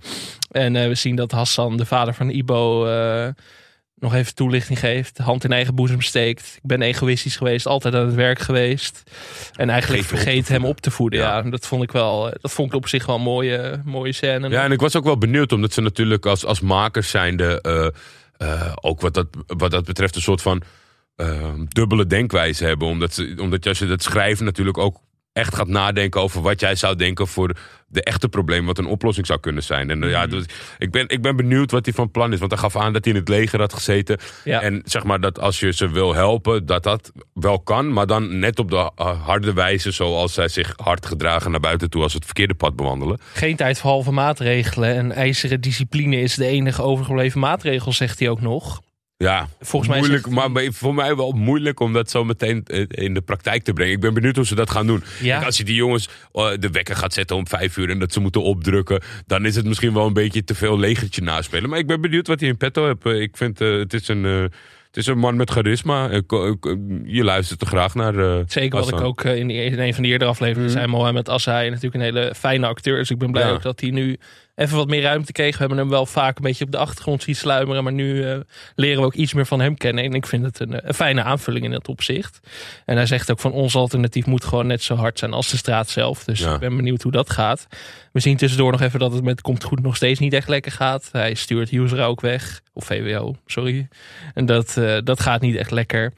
[0.51, 2.85] En we zien dat Hassan, de vader van Ibo
[3.99, 5.17] nog even toelichting geeft.
[5.17, 6.53] Hand in eigen boezem steekt.
[6.55, 9.03] Ik ben egoïstisch geweest, altijd aan het werk geweest.
[9.55, 11.19] En eigenlijk vergeet hem op te voeden.
[11.19, 11.41] Ja.
[11.41, 12.31] dat vond ik wel.
[12.41, 14.49] Dat vond ik op zich wel een mooie, mooie scène.
[14.49, 17.63] Ja, en ik was ook wel benieuwd, omdat ze natuurlijk als, als makers zijnde.
[18.41, 20.61] Uh, ook wat dat, wat dat betreft een soort van.
[21.15, 22.87] Uh, dubbele denkwijze hebben.
[22.87, 25.01] Omdat, ze, omdat als je dat schrijven natuurlijk ook
[25.37, 27.55] echt gaat nadenken over wat jij zou denken voor
[27.89, 29.89] de echte probleem, wat een oplossing zou kunnen zijn.
[29.89, 30.29] En ja, mhm.
[30.29, 30.45] dus,
[30.77, 32.39] ik, ben, ik ben benieuwd wat hij van plan is.
[32.39, 34.17] Want hij gaf aan dat hij in het leger had gezeten.
[34.43, 37.93] En zeg maar dat als je ze wil helpen, dat dat wel kan.
[37.93, 42.03] Maar dan net op de harde wijze, zoals zij zich hard gedragen naar buiten toe
[42.03, 43.19] als het verkeerde pad bewandelen.
[43.33, 44.95] Geen tijd voor halve maatregelen.
[44.95, 48.81] En ijzeren discipline is de enige overgebleven maatregel, zegt hij ook nog.
[49.17, 53.13] Ja, volgens mij moeilijk, maar voor mij wel moeilijk om dat zo meteen eh, in
[53.13, 53.93] de praktijk te brengen.
[53.93, 55.03] Ik ben benieuwd hoe ze dat gaan doen.
[55.21, 55.43] Ja.
[55.43, 58.19] Als je die jongens eh, de wekker gaat zetten om vijf uur en dat ze
[58.19, 61.69] moeten opdrukken, dan is het misschien wel een beetje te veel legertje naspelen.
[61.69, 63.05] Maar ik ben benieuwd wat hij in petto heeft.
[63.05, 64.23] Eh, ik vind het is een.
[64.23, 66.09] het is een man met charisma.
[67.03, 68.43] Je luistert er graag naar.
[68.47, 70.77] Zeker wat ik ook in, een van de eerdere afleveringen mm.
[70.77, 70.87] zei.
[70.87, 72.97] Mohamed Assai natuurlijk een hele fijne acteur.
[72.97, 74.17] Dus ik ben blij ook dat hij nu
[74.57, 75.51] even wat meer ruimte kreeg.
[75.51, 77.83] We hebben hem wel vaak een beetje op de achtergrond zien sluimeren.
[77.83, 78.37] Maar nu uh,
[78.75, 80.03] leren we ook iets meer van hem kennen.
[80.03, 82.39] En ik vind het een, een, fijne aanvulling in dat opzicht.
[82.85, 85.57] En hij zegt ook van ons alternatief moet gewoon net zo hard zijn als de
[85.57, 86.23] straat zelf.
[86.23, 87.67] Dus ik ben benieuwd hoe dat gaat.
[88.11, 90.71] We zien tussendoor nog even dat het met Komt Goed nog steeds niet echt lekker
[90.71, 91.09] gaat.
[91.11, 92.61] Hij stuurt user ook weg.
[92.73, 93.87] Of VWO, sorry.
[94.33, 96.13] En dat, uh, dat gaat niet echt lekker.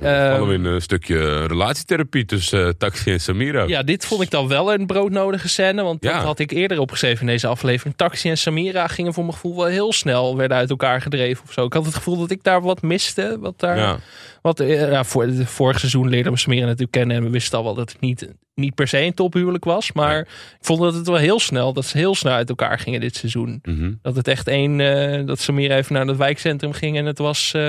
[0.00, 3.64] Ja, we in een stukje relatietherapie tussen uh, Taxi en Samira.
[3.66, 5.82] Ja, dit vond ik dan wel een broodnodige scène.
[5.82, 7.96] Want dat had ik eerder opgeschreven in deze aflevering.
[7.96, 10.36] Taxi en Samira gingen voor mijn gevoel wel heel snel.
[10.36, 11.64] Werden uit elkaar gedreven of zo.
[11.64, 13.36] Ik had het gevoel dat ik daar wat miste.
[13.40, 13.76] Wat daar...
[13.76, 13.98] Ja.
[14.46, 17.16] Wat, eh, ja, voor, vorig seizoen leerden we Samira natuurlijk kennen.
[17.16, 19.92] En we wisten al wel dat het niet, niet per se een tophuwelijk was.
[19.92, 20.26] Maar ik
[20.60, 23.58] vond dat het wel heel snel, dat ze heel snel uit elkaar gingen dit seizoen.
[23.62, 23.92] Mhm.
[24.02, 27.52] Dat het echt één, uh, dat Samira even naar het wijkcentrum ging en het was...
[27.56, 27.62] Uh,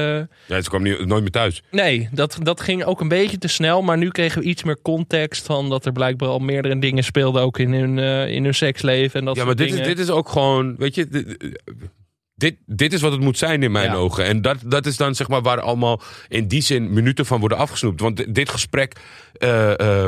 [0.45, 1.63] ja, ze kwam niet, nooit meer thuis.
[1.71, 3.81] Nee, dat, dat ging ook een beetje te snel.
[3.81, 7.41] Maar nu kregen we iets meer context van dat er blijkbaar al meerdere dingen speelden
[7.41, 7.97] ook in hun,
[8.29, 9.19] in hun seksleven.
[9.19, 11.37] En dat ja, maar dit is, dit is ook gewoon, weet je dit,
[12.65, 14.25] dit is wat het moet zijn in mijn ogen.
[14.25, 17.57] En dat, dat is dan zeg maar waar allemaal in die zin minuten van worden
[17.57, 18.01] afgesnoept.
[18.01, 18.95] Want dit gesprek
[19.39, 20.07] uh, uh,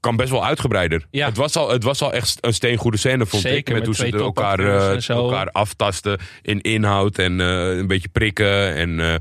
[0.00, 1.06] kan best wel uitgebreider.
[1.10, 1.26] Ja.
[1.26, 3.72] Het, was al, het was al echt een steengoede scène, vond ik.
[3.72, 8.74] Met, hoe ze elkaar, uh, elkaar aftasten in inhoud en een beetje prikken.
[8.74, 9.20] En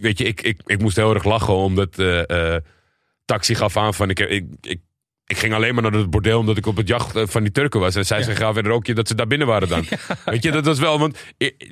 [0.00, 2.02] weet je, ik, ik, ik moest heel erg lachen omdat
[3.24, 4.80] Taxi gaf aan van ik, ik, ik
[5.26, 7.52] ik ging alleen maar naar het bordeel omdat ik op het jacht eh, van die
[7.52, 7.94] Turken was.
[7.94, 8.24] En zij ja.
[8.24, 9.84] zeggen verder ook dat ze daar binnen waren dan.
[10.24, 11.18] Weet je, dat was wel, want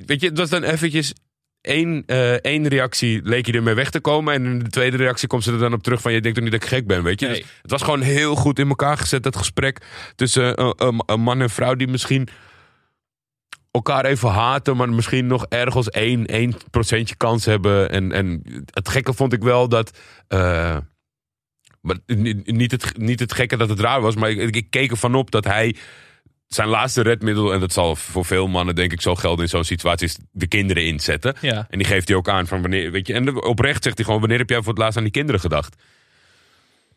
[0.05, 1.13] weet je, het was dan eventjes
[1.61, 4.33] één, uh, één reactie leek je ermee weg te komen.
[4.33, 6.43] En in de tweede reactie komt ze er dan op terug van je denkt toch
[6.43, 7.27] niet dat ik gek ben, weet je.
[7.27, 9.81] Dus het was gewoon heel goed in elkaar gezet, dat gesprek
[10.15, 10.71] tussen uh,
[11.05, 12.27] een man en vrouw die misschien
[13.71, 17.89] elkaar even haten, maar misschien nog ergens één, één procentje kans hebben.
[17.89, 18.41] En, en
[18.71, 19.99] het gekke vond ik wel dat...
[21.85, 21.97] Maar
[22.45, 25.31] niet het, niet het gekke dat het raar was, maar ik, ik keek ervan op
[25.31, 25.75] dat hij
[26.47, 29.63] zijn laatste redmiddel, en dat zal voor veel mannen denk ik zo gelden in zo'n
[29.63, 31.35] situatie, is de kinderen inzetten.
[31.41, 31.67] Ja.
[31.69, 34.19] En die geeft hij ook aan van wanneer, weet je, en oprecht zegt hij gewoon,
[34.19, 35.75] wanneer heb jij voor het laatst aan die kinderen gedacht?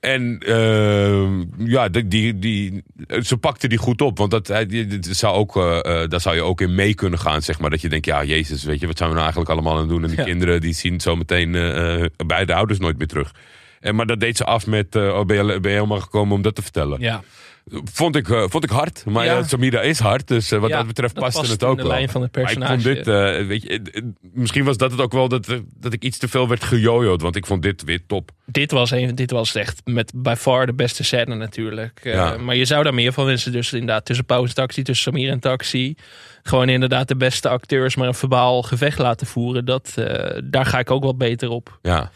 [0.01, 2.83] En uh, ja, die, die,
[3.23, 4.19] ze pakte die goed op.
[4.19, 4.69] Want dat, dat
[5.01, 7.43] zou ook, uh, daar zou je ook in mee kunnen gaan.
[7.43, 9.75] Zeg maar, dat je denkt, ja, Jezus, weet je, wat zijn we nou eigenlijk allemaal
[9.75, 10.03] aan het doen?
[10.03, 13.35] En die kinderen die zien zo meteen uh, beide ouders nooit meer terug.
[13.81, 16.35] En, maar dat deed ze af met, uh, oh, ben, je, ben je helemaal gekomen
[16.35, 17.01] om dat te vertellen.
[17.01, 17.23] Ja.
[17.93, 19.05] Vond ik, uh, vond ik hard.
[19.07, 19.43] Maar ja.
[19.43, 20.29] Samira is hard.
[20.29, 21.93] Dus uh, wat dat betreft dat paste het ook de wel.
[21.93, 22.59] lijn van het personage.
[22.59, 26.03] Maar ik vond dit, weet je, misschien was dat het ook wel dat, dat ik
[26.03, 27.23] iets te veel werd gejojoed.
[27.23, 28.31] Want ik vond dit weer top.
[28.47, 32.01] Dit was, een, dit was echt met by far de beste scène natuurlijk.
[32.03, 32.37] Ja.
[32.37, 33.53] maar je zou daar meer van wensen.
[33.53, 35.95] Dus inderdaad tussen pauze taxi, tussen Samira en taxi.
[36.43, 39.65] Gewoon inderdaad de beste acteurs maar een verbaal gevecht laten voeren.
[39.65, 39.95] Dat,
[40.45, 41.79] daar ga ik ook wat beter op.
[41.83, 42.11] Ja.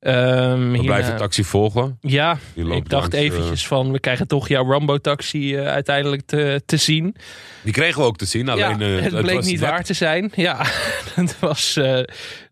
[0.00, 1.98] Um, we blijven taxi volgen.
[2.00, 6.76] Ja, ik dacht eventjes uh, van, we krijgen toch jouw Rambo-taxi uh, uiteindelijk te, te
[6.76, 7.16] zien.
[7.62, 8.78] Die kregen we ook te zien, alleen...
[8.78, 10.32] Ja, uh, het, het bleek niet waar te zijn.
[10.34, 10.66] Ja,
[11.16, 11.74] dat was,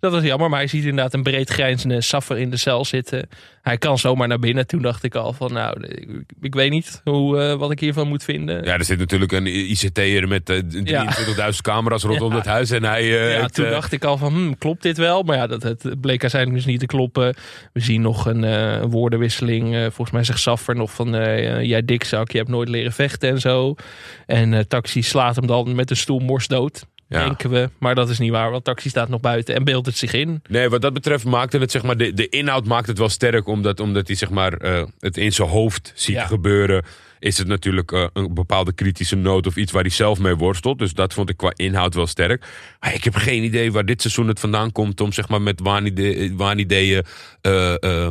[0.00, 0.48] dat was jammer.
[0.48, 3.28] Maar hij ziet inderdaad een breed grijnzende Saffer in de cel zitten.
[3.66, 4.66] Hij kan zomaar naar binnen.
[4.66, 6.08] Toen dacht ik al van, nou, ik,
[6.40, 8.64] ik weet niet hoe, wat ik hiervan moet vinden.
[8.64, 11.50] Ja, er zit natuurlijk een ICT'er met 23.000 ja.
[11.62, 12.36] camera's rondom ja.
[12.36, 12.70] het huis.
[12.70, 15.22] En hij, ja, toen dacht ik al van, hm, klopt dit wel?
[15.22, 17.34] Maar ja, dat, het bleek uiteindelijk dus niet te kloppen.
[17.72, 19.74] We zien nog een uh, woordenwisseling.
[19.74, 21.14] Uh, volgens mij zegt Saffer nog van...
[21.14, 23.74] Uh, jij dikzak, je hebt nooit leren vechten en zo.
[24.26, 26.86] En Taxi slaat hem dan met de stoel morsdood.
[27.08, 27.24] Ja.
[27.24, 27.70] denken we.
[27.78, 30.42] Maar dat is niet waar, want Taxi staat nog buiten en beeldt het zich in.
[30.48, 33.46] Nee, wat dat betreft maakte het, zeg maar, de, de inhoud maakt het wel sterk.
[33.46, 36.26] Omdat, omdat hij zeg maar, eh, het in zijn hoofd ziet Ja.
[36.26, 36.84] gebeuren.
[37.18, 40.78] Is het natuurlijk eh, een bepaalde kritische noot of iets waar hij zelf mee worstelt.
[40.78, 42.44] Dus dat vond ik qua inhoud wel sterk.
[42.80, 45.00] Maar ik heb geen idee waar dit seizoen het vandaan komt.
[45.00, 47.02] Om zeg maar met waanide- waanideeën.
[47.40, 48.08] eh,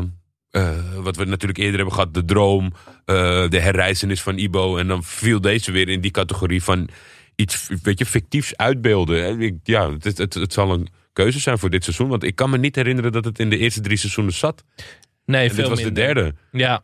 [0.97, 2.13] wat we natuurlijk eerder hebben gehad.
[2.13, 2.73] De droom.
[3.49, 4.77] de herreizenis van Ibo.
[4.77, 6.89] En dan viel deze weer in die categorie van
[7.35, 9.41] iets weet je, fictiefs uitbeelden.
[9.41, 12.07] Ik- Ja, het, het, het zal een keuze zijn voor dit seizoen.
[12.07, 14.63] Want ik kan me niet herinneren dat het in de eerste drie seizoenen zat.
[15.25, 15.93] Nee, En veel dit was minder.
[16.05, 16.33] de derde.
[16.51, 16.83] Ja.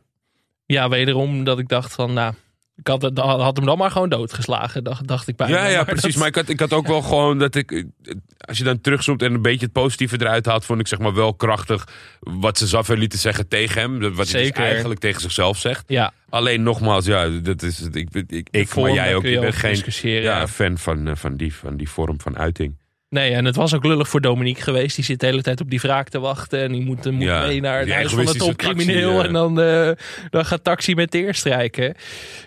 [0.66, 2.34] ja, wederom dat ik dacht van, nou,
[2.76, 5.58] ik had, het, had hem dan maar gewoon doodgeslagen, dacht, dacht ik bijna.
[5.58, 6.04] Ja, ja, Maar precies.
[6.04, 7.72] dat- Maar ik had, ik had ook wel gewoon dat ik...
[7.72, 7.84] eh,
[8.38, 10.66] Als je dan terugzoomt en een beetje het positieve eruit haalt...
[10.66, 11.88] vond ik zeg maar wel krachtig
[12.20, 14.00] wat ze Zaffer lieten zeggen tegen hem.
[14.16, 15.84] Wat hij dus eigenlijk tegen zichzelf zegt.
[15.88, 19.22] Ja, Alleen nogmaals, ja, dat is, ik, ik, ik, maar jij ook.
[19.24, 20.48] geen ja.
[20.48, 22.76] fan van, eh, van, die, van die vorm van uiting.
[23.12, 24.95] Nee, en het was ook lullig voor Dominique geweest.
[24.95, 26.60] Die zit de hele tijd op die wraak te wachten.
[26.62, 29.10] En die moet, moet Ja, mee naar het huis van de topcrimineel.
[29.10, 29.26] taxi, eh.
[29.26, 29.91] En dan, eh,
[30.30, 31.95] dan gaat Taxi met de strijken.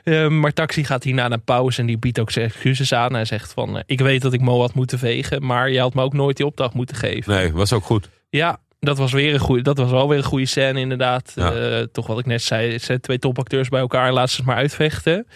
[0.05, 1.81] Eh, maar Taxi gaat hierna naar pauze.
[1.81, 3.15] En die biedt ook zijn excuses aan.
[3.15, 5.47] Hij zegt van, eh, ik weet dat ik Mo had moeten vegen.
[5.47, 7.33] Maar je had me ook nooit die opdracht moeten geven.
[7.35, 8.09] Nee, was ook goed.
[8.31, 11.33] Ja, dat was, weer een goeie, dat was wel weer een goede scène inderdaad.
[11.35, 11.53] Ja.
[11.53, 14.13] Eh, toch wat ik net zei, het zijn twee topacteurs bij elkaar.
[14.13, 15.27] Laat ze het maar uitvechten.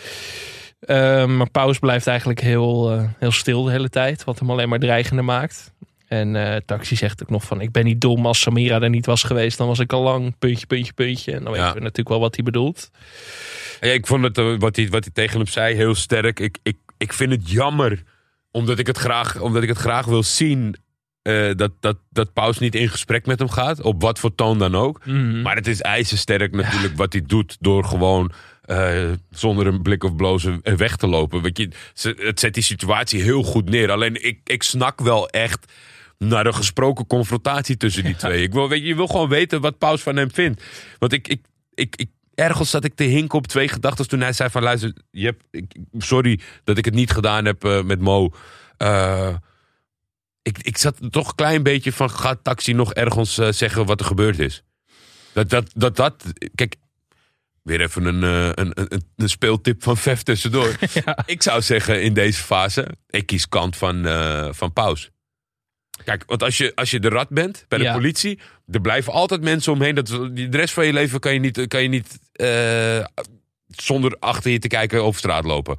[0.80, 4.24] Eh, maar Paus blijft eigenlijk heel, eh, heel stil de hele tijd.
[4.24, 5.72] Wat hem alleen maar dreigender maakt.
[6.06, 7.60] En eh, Taxi zegt ook nog van...
[7.60, 9.58] ik ben niet dom als Samira er niet was geweest.
[9.58, 11.32] Dan was ik al lang puntje, puntje, puntje.
[11.32, 11.58] En dan Ja.
[11.58, 12.90] weten we natuurlijk wel wat hij bedoelt.
[13.80, 16.40] Ja, ik vond het, eh, wat, hij, wat hij tegen hem zei, heel sterk.
[16.40, 18.02] Ik, ik, ik vind het jammer,
[18.50, 20.76] omdat ik het graag, omdat ik het graag wil zien...
[21.56, 23.80] dat, dat, dat Paus niet in gesprek met hem gaat.
[23.82, 25.00] Op wat voor toon dan ook.
[25.04, 25.42] Mhm.
[25.42, 28.32] Maar het is ijzersterk natuurlijk wat hij doet door gewoon
[28.68, 31.42] eh, zonder een blik of blozen eh, weg te lopen.
[31.42, 31.68] Weet je,
[32.16, 33.90] het zet die situatie heel goed neer.
[33.90, 35.72] Alleen ik, ik snak wel echt
[36.18, 38.42] naar een gesproken confrontatie tussen die twee.
[38.42, 40.62] Ik wil, weet je, je wil gewoon weten wat Paus van hem vindt.
[40.98, 41.40] Want ik, ik,
[41.74, 44.92] ik, ik, ergens zat ik te hinken op twee gedachten toen hij zei van luister,
[45.10, 48.30] je hebt, ik, sorry dat ik het niet gedaan heb eh, met Mo.
[50.42, 54.06] Ik, ik zat toch een klein beetje van, gaat Taxi nog ergens zeggen wat er
[54.06, 54.62] gebeurd is?
[55.32, 56.76] Dat dat, dat, dat kijk,
[57.68, 60.76] weer even een, eh, een, een, een speeltip van Vef tussendoor.
[61.26, 65.10] Ik zou zeggen in deze fase, ik kies kant van, eh, van Paus.
[66.04, 67.92] Kijk, want als je, als je de rat bent bij de Ja.
[67.92, 68.38] politie,
[68.70, 69.94] er blijven altijd mensen omheen.
[69.94, 73.04] Dat, de rest van je leven kan je niet, kan je niet eh,
[73.66, 75.78] zonder achter je te kijken over straat lopen.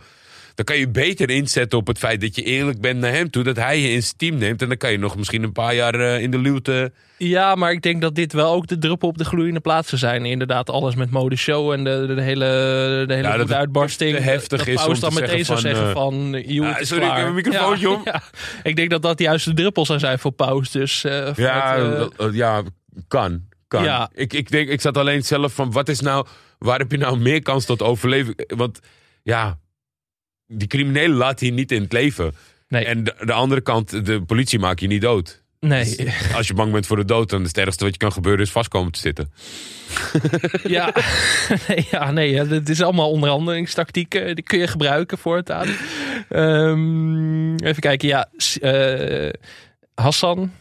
[0.60, 3.44] Dan kan je beter inzetten op het feit dat je eerlijk bent naar hem toe.
[3.44, 4.62] Dat hij je in zijn team neemt.
[4.62, 6.92] En dan kan je nog misschien een paar jaar eh, in de luwte.
[7.18, 10.26] Ja, maar ik denk dat dit wel ook de druppel op de gloeiende plaatsen zijn.
[10.26, 12.46] Inderdaad, alles met mode show en de, de hele,
[13.08, 14.16] de hele Ja, dat uitbarsting.
[14.16, 17.06] te heftig dat is om dan te meteen zou zeggen zeggen van, uh, Ah, sorry,
[17.06, 18.02] ik heb een microfoontje om.
[18.12, 18.22] Ja,
[18.64, 20.72] Ik denk dat dat juist de druppel zou zijn voor Paus.
[20.72, 22.62] Dus, eh, Ja, eh, eh, ja
[23.08, 23.42] kan.
[23.68, 23.84] kan.
[23.84, 24.10] Ja.
[24.14, 26.26] Ik, ik, denk, ik zat alleen zelf van, wat is nou,
[26.58, 28.36] waar heb je nou meer kans tot overleven?
[28.48, 28.80] Want
[29.24, 29.58] ja,
[30.52, 32.36] die criminelen laten je niet in het leven.
[32.68, 32.86] Nee.
[32.86, 35.42] En de, de andere kant, de politie maakt je niet dood.
[35.60, 38.12] nee, Als je bang bent voor de dood, dan is het ergste wat je kan
[38.12, 39.32] gebeuren is vastkomen te zitten.
[40.78, 40.94] ja.
[41.68, 44.36] nee, ja, nee, ja, dit is allemaal onderhandelingstactieken.
[44.36, 45.68] Die kun je gebruiken voortaan.
[46.30, 48.30] Ehm even kijken, ja.
[48.62, 49.30] Eh,
[49.96, 50.52] Hassan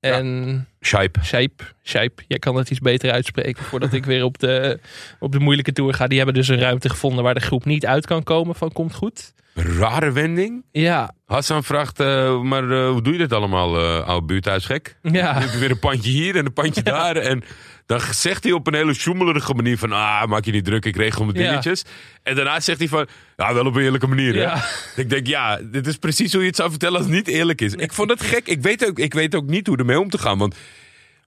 [0.00, 0.67] en...
[0.80, 1.16] Shaip.
[1.24, 4.78] Shape, Shape, jij kan het iets beter uitspreken voordat ik weer op de,
[5.18, 6.06] op de moeilijke tour ga.
[6.06, 8.94] Die hebben dus een ruimte gevonden waar de groep niet uit kan komen van komt
[8.94, 9.32] goed.
[9.54, 10.64] Rare wending.
[10.72, 14.98] Ja, Hassan vraagt, eh, maar eh, hoe doe je dit allemaal, eh oude buurthuisgek?
[15.02, 17.16] ja, Dan heb je weer een pandje hier en een pandje daar.
[17.16, 17.42] En
[17.88, 19.92] dan zegt hij op een hele sjoemelerige manier van...
[19.92, 21.48] Ah, maak je niet druk, ik regel mijn Ja.
[21.48, 21.84] dingetjes.
[22.22, 23.06] En daarna zegt hij van...
[23.36, 24.40] Ja, wel op een eerlijke manier, hè?
[24.40, 24.64] ja.
[25.02, 27.60] Ik denk, ja, dit is precies hoe je het zou vertellen als het niet eerlijk
[27.60, 27.74] is.
[27.74, 28.46] Ik vond het gek.
[28.46, 30.38] Ik weet ook, ik weet ook niet hoe ermee om te gaan.
[30.38, 30.56] Want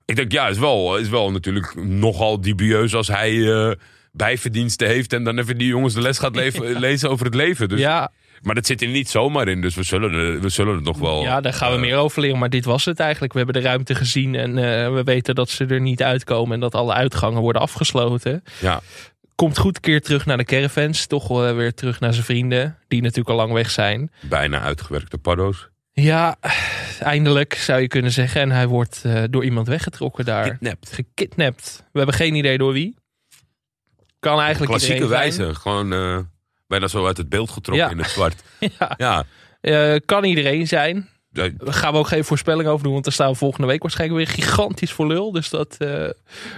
[0.06, 3.52] ik denk, ja, is wel, is wel natuurlijk nogal dubieus als hij...
[3.54, 3.72] eh,
[4.14, 7.70] bijverdiensten heeft en dan even die jongens de les gaat leven- lezen over het leven.
[7.70, 10.84] Dus, ja, Maar dat zit er niet zomaar in, dus we zullen, we zullen het
[10.84, 11.22] nog wel...
[11.22, 12.40] ja, daar gaan we eh, meer over leren.
[12.40, 13.34] Maar dit was het eigenlijk.
[13.34, 16.54] We hebben de ruimte gezien en eh, we weten dat ze er niet uitkomen.
[16.54, 18.44] En dat alle uitgangen worden afgesloten.
[18.60, 18.82] Ja,
[19.36, 21.06] Komt goed keer terug naar de caravans.
[21.06, 22.78] Toch wel weer terug naar zijn vrienden.
[22.88, 24.12] Die natuurlijk al lang weg zijn.
[24.22, 25.70] bijna uitgewerkte paddo's.
[25.94, 26.36] Ja,
[27.00, 28.42] eindelijk zou je kunnen zeggen.
[28.42, 30.50] En hij wordt eh, door iemand weggetrokken daar.
[30.50, 30.92] Kidnapped.
[30.94, 31.84] gekidnapt.
[31.92, 32.96] We hebben geen idee door wie.
[34.20, 35.56] Kan eigenlijk Klassieke wijze.
[35.56, 36.18] Gewoon eh,
[36.72, 37.92] bijna zo uit het beeld getrokken Ja.
[37.92, 38.44] in het zwart.
[38.98, 39.26] Ja.
[39.62, 40.00] Ja.
[40.06, 41.10] Kan iedereen zijn.
[41.32, 42.92] Daar gaan we ook geen voorspelling over doen.
[42.94, 45.32] Want daar staan we volgende week waarschijnlijk weer gigantisch voor lul.
[45.32, 46.10] Dus dat, eh,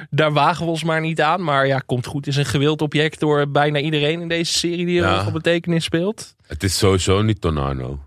[0.10, 1.44] daar wagen we ons maar niet aan.
[1.44, 2.28] Maar ja, komt goed.
[2.28, 5.10] Is een gewild object door bijna iedereen in deze serie die Ja.
[5.12, 6.36] een hoge betekenis speelt.
[6.48, 8.00] Het is sowieso niet Tonano.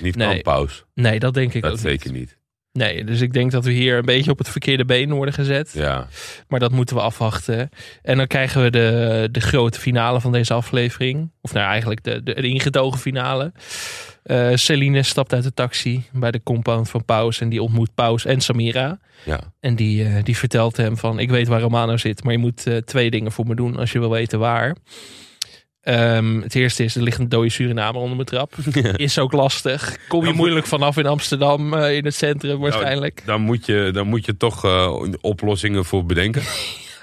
[0.00, 0.42] Niet Nee.
[0.42, 0.84] Kamphuis.
[0.94, 2.20] Nee, dat denk ik Dat ook zeker niet.
[2.20, 2.36] niet.
[2.78, 5.70] Nee, dus ik denk dat we hier een beetje op het verkeerde been worden gezet.
[5.74, 6.06] Ja.
[6.48, 7.70] Maar dat moeten we afwachten.
[8.02, 11.30] En dan krijgen we de, de grote finale van deze aflevering.
[11.40, 13.52] Of nou eigenlijk de, de, de ingetogen finale.
[14.22, 17.40] Eh Celine stapt uit de taxi bij de compound van Paus.
[17.40, 18.98] En die ontmoet Paus en Samira.
[19.24, 19.40] ja.
[19.60, 21.18] En die, eh, die vertelt hem van...
[21.18, 23.76] Ik weet waar Romano zit, maar je moet eh, twee dingen voor me doen...
[23.76, 24.76] als je wil weten waar.
[25.84, 28.54] Ehm, het eerste is, er ligt een dode Surinamer onder mijn trap.
[28.96, 29.96] Is ook lastig.
[30.08, 33.22] Kom je Dan moet- moeilijk vanaf in Amsterdam, eh, in het centrum waarschijnlijk.
[33.24, 36.42] Dan moet je, dan moet je toch eh, oplossingen voor bedenken.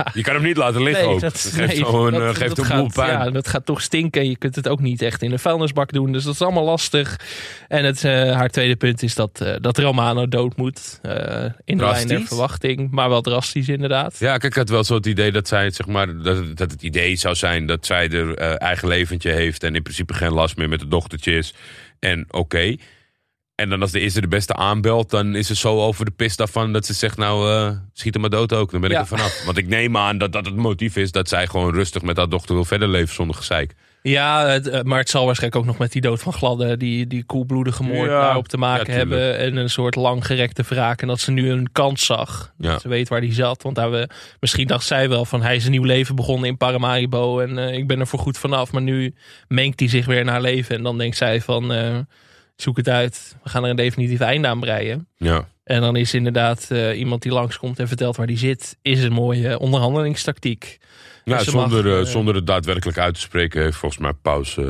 [0.13, 1.19] Je kan hem niet laten liggen ook.
[1.19, 3.09] Dat, geeft nee, een, dat- eh, dat geeft een gaat, boel pijn.
[3.11, 4.29] Ja, dat gaat toch stinken.
[4.29, 6.11] Je kunt het ook niet echt in de vuilnisbak doen.
[6.11, 7.19] Dus dat is allemaal lastig.
[7.67, 10.99] En het, eh, haar tweede punt is dat, eh, dat Romano dood moet.
[11.01, 11.11] eh,
[11.65, 12.27] in de lijn der Drastisch?
[12.27, 12.91] verwachting.
[12.91, 14.15] Maar wel drastisch inderdaad.
[14.19, 16.71] Ja, kijk, ik had wel zo het idee dat zij, zeg maar, dat, het- dat
[16.71, 20.57] het idee zou zijn dat zij er eigen leventje heeft en in principe geen last
[20.57, 21.53] meer met de dochtertje is.
[21.99, 22.75] En oké.
[23.61, 26.37] En dan als de eerste de beste aanbelt, dan is ze zo over de pist
[26.37, 28.71] daarvan dat ze zegt, nou, eh, schiet hem maar dood ook.
[28.71, 29.01] Dan ben ik Ja.
[29.01, 29.43] er vanaf.
[29.45, 32.29] Want ik neem aan dat dat het motief is dat zij gewoon rustig met haar
[32.29, 33.75] dochter wil verder leven zonder gezeik.
[34.03, 37.07] Ja, het, eh, maar het zal waarschijnlijk ook nog met die dood van Gladde, die,
[37.07, 39.37] die koelbloedige moord Ja, daarop te maken ja, hebben.
[39.37, 41.01] En een soort langgerekte wraak.
[41.01, 42.53] En dat ze nu een kans zag.
[42.57, 42.71] Ja.
[42.71, 43.63] Dat ze weet waar die zat.
[43.63, 44.09] Want daar we,
[44.39, 47.39] misschien dacht zij wel van hij is een nieuw leven begonnen in Paramaribo.
[47.39, 48.71] En eh, ik ben er voor goed vanaf.
[48.71, 49.13] Maar nu
[49.47, 50.75] mengt hij zich weer in haar leven.
[50.75, 51.71] En dan denkt zij van
[52.61, 53.35] zoek het uit.
[53.43, 55.07] We gaan er een definitief einde aan breien.
[55.17, 55.47] Ja.
[55.63, 58.77] En dan is inderdaad eh, iemand die langskomt en vertelt waar die zit.
[58.81, 60.79] Is een mooie onderhandelingstactiek.
[61.23, 64.01] Ja, Dus ze zonder, mag, eh, eh, zonder het daadwerkelijk uit te spreken heeft volgens
[64.01, 64.65] mij Paus eh,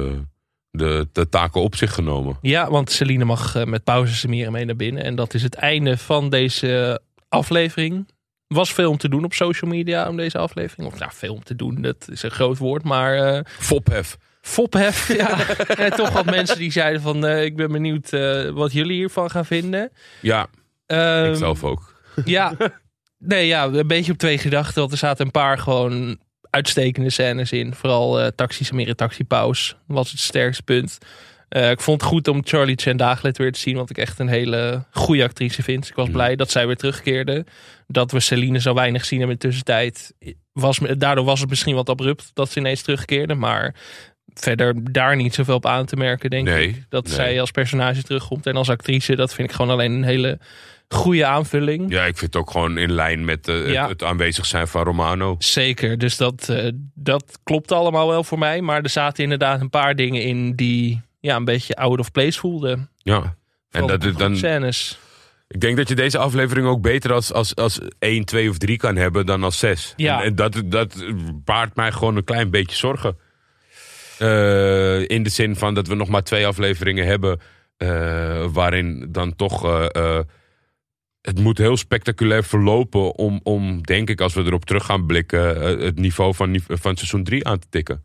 [0.72, 2.38] de, de taken op zich genomen.
[2.42, 5.04] Ja, want Celine mag met pauze Samira mee naar binnen.
[5.04, 8.08] En dat is het einde van deze aflevering.
[8.54, 10.88] Was veel om te doen op social media om deze aflevering.
[10.94, 12.84] Of nou, veel om te doen, dat is een groot woord.
[12.84, 14.18] Maar eh Fophef.
[14.42, 15.48] fophef, ja.
[15.68, 17.26] en toch wat mensen die zeiden van...
[17.26, 19.92] eh, ik ben benieuwd eh, wat jullie hiervan gaan vinden.
[20.22, 20.48] Ja,
[20.86, 21.94] Ehm, ik zelf ook.
[22.26, 22.54] Ja,
[23.18, 24.80] nee, ja, een beetje op twee gedachten.
[24.80, 26.18] Want er zaten een paar gewoon
[26.50, 27.76] uitstekende scènes in.
[27.76, 30.98] Vooral eh Taxi Samira Taxi Paus was het sterkste punt.
[31.52, 33.76] Eh, ik vond het goed om Charlie Chen Daaglet weer te zien.
[33.76, 35.88] Want ik echt een hele goede actrice vind.
[35.88, 36.14] Ik was Mm.
[36.14, 37.46] blij dat zij weer terugkeerde.
[37.88, 40.14] Dat we Celine zo weinig zien hebben in de tussentijd.
[40.54, 43.34] Was, daardoor was het misschien wat abrupt dat ze ineens terugkeerde.
[43.36, 43.76] Maar
[44.34, 46.84] verder daar niet zoveel op aan te merken, denk Nee, ik.
[46.90, 47.14] Dat nee.
[47.14, 48.46] zij als personage terugkomt.
[48.46, 50.40] En als actrice, dat vind ik gewoon alleen een hele
[50.90, 51.92] goede aanvulling.
[51.92, 53.88] Ja, ik vind het ook gewoon in lijn met eh, Ja.
[53.88, 55.36] het, aanwezig zijn van Romano.
[55.40, 58.62] Zeker, dus dat, eh, dat klopt allemaal wel voor mij.
[58.62, 62.40] Maar er zaten inderdaad een paar dingen in die ja, een beetje out of place
[62.40, 62.90] voelden.
[62.98, 63.36] Ja.
[63.70, 65.00] En dat, het dan, scènes.
[65.48, 68.78] ik denk dat je deze aflevering ook beter als, als, als 1, 2 of 3
[68.78, 69.94] kan hebben dan als 6.
[69.96, 70.20] Ja.
[70.20, 71.06] En, en dat, dat
[71.44, 73.18] baart mij gewoon een klein beetje zorgen.
[74.18, 77.40] Eh, in de zin van dat we nog maar twee afleveringen hebben.
[77.78, 79.66] eh, waarin dan toch.
[79.90, 80.20] eh,
[81.22, 85.62] het moet heel spectaculair verlopen om, om, denk ik, als we erop terug gaan blikken,
[85.82, 88.04] het niveau van, van seizoen 3 aan te tikken.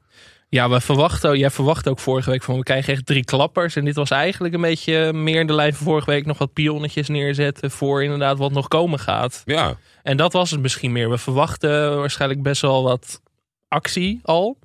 [0.57, 3.77] Ja, we verwachten, jij verwacht ook vorige week van we krijgen echt drie klappers.
[3.77, 6.53] En dit was eigenlijk een beetje meer in de lijn van vorige week nog wat
[6.53, 9.43] pionnetjes neerzetten voor inderdaad wat nog komen gaat.
[9.45, 11.11] Ja, En dat was het misschien meer.
[11.11, 13.21] We verwachten waarschijnlijk best wel wat
[13.69, 14.59] actie al.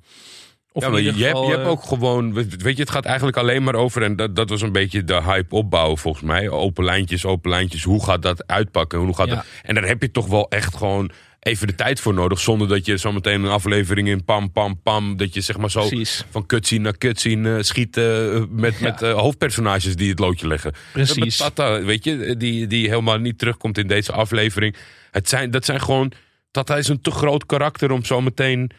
[0.72, 3.36] Of ja maar je, hebt, je hebt eh, ook gewoon, weet je, het gaat eigenlijk
[3.36, 6.48] alleen maar over, en dat, dat was een beetje de hype opbouwen volgens mij.
[6.48, 8.98] Open lijntjes, open lijntjes, hoe gaat dat uitpakken?
[8.98, 9.34] Hoe gaat Ja.
[9.34, 11.10] dat, en daar heb je toch wel echt gewoon
[11.42, 15.16] even de tijd voor nodig, zonder dat je zometeen een aflevering in pam, pam, pam,
[15.16, 18.82] dat je zeg maar zo Precies, van cutscene naar cutscene eh, schiet eh, met, Ja.
[18.90, 20.72] met eh, hoofdpersonages die het loodje leggen.
[20.92, 21.36] precies.
[21.36, 24.76] Tata, weet je, die, die helemaal niet terugkomt in deze aflevering.
[25.10, 26.12] Het zijn, dat zijn gewoon.
[26.50, 28.70] Tata is een te groot karakter om zo meteen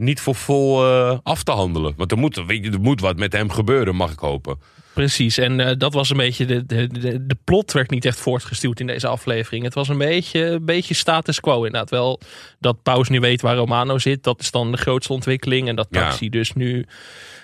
[0.00, 1.94] niet voor vol eh, af te handelen.
[1.96, 4.58] Want er moet, weet je, er moet wat met hem gebeuren, mag ik hopen.
[4.92, 6.44] Precies, en eh, dat was een beetje.
[6.44, 9.64] De, de, de, plot werd niet echt voortgestuurd in deze aflevering.
[9.64, 11.90] Het was een beetje, een beetje status quo inderdaad.
[11.90, 12.20] Wel
[12.58, 15.68] dat Paus nu weet waar Romano zit, dat is dan de grootste ontwikkeling.
[15.68, 16.00] En dat Ja.
[16.00, 16.86] Taxi dus nu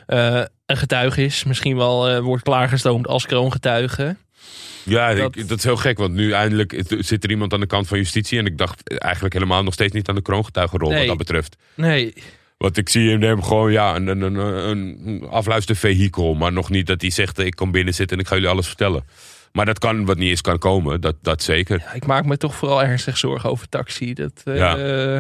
[0.07, 1.45] eh, een getuige is.
[1.45, 4.17] Misschien wel wordt klaargestoomd als kroongetuige.
[4.83, 7.67] Ja, Dat- ik- dat is heel gek, want nu eindelijk zit er iemand aan de
[7.67, 8.39] kant van justitie.
[8.39, 10.99] En ik dacht eigenlijk helemaal nog steeds niet aan de kroongetuigenrol Nee.
[10.99, 11.57] wat dat betreft.
[11.75, 12.15] Nee,
[12.57, 16.35] Want ik zie in hem gewoon ja, een, een, een, een afluistervehikel.
[16.35, 18.67] Maar nog niet dat hij zegt, ik kom binnen zitten en ik ga jullie alles
[18.67, 19.05] vertellen.
[19.57, 21.01] Maar dat kan, wat niet is, kan komen.
[21.01, 21.79] Dat, dat zeker.
[21.79, 24.15] ja, ik maak me toch vooral ernstig zorgen over Taxi.
[24.15, 25.19] Dat, eh,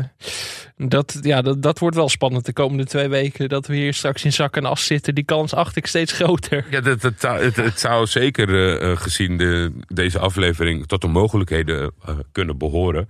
[0.77, 3.49] dat, ja, dat, dat wordt wel spannend de komende twee weken.
[3.49, 5.15] Dat we hier straks in zak en as zitten.
[5.15, 6.67] Die kans acht ik steeds groter.
[6.71, 11.93] Ja, dat, het, het zou zeker eh, eh, gezien de, deze aflevering tot de mogelijkheden
[12.33, 13.09] kunnen behoren.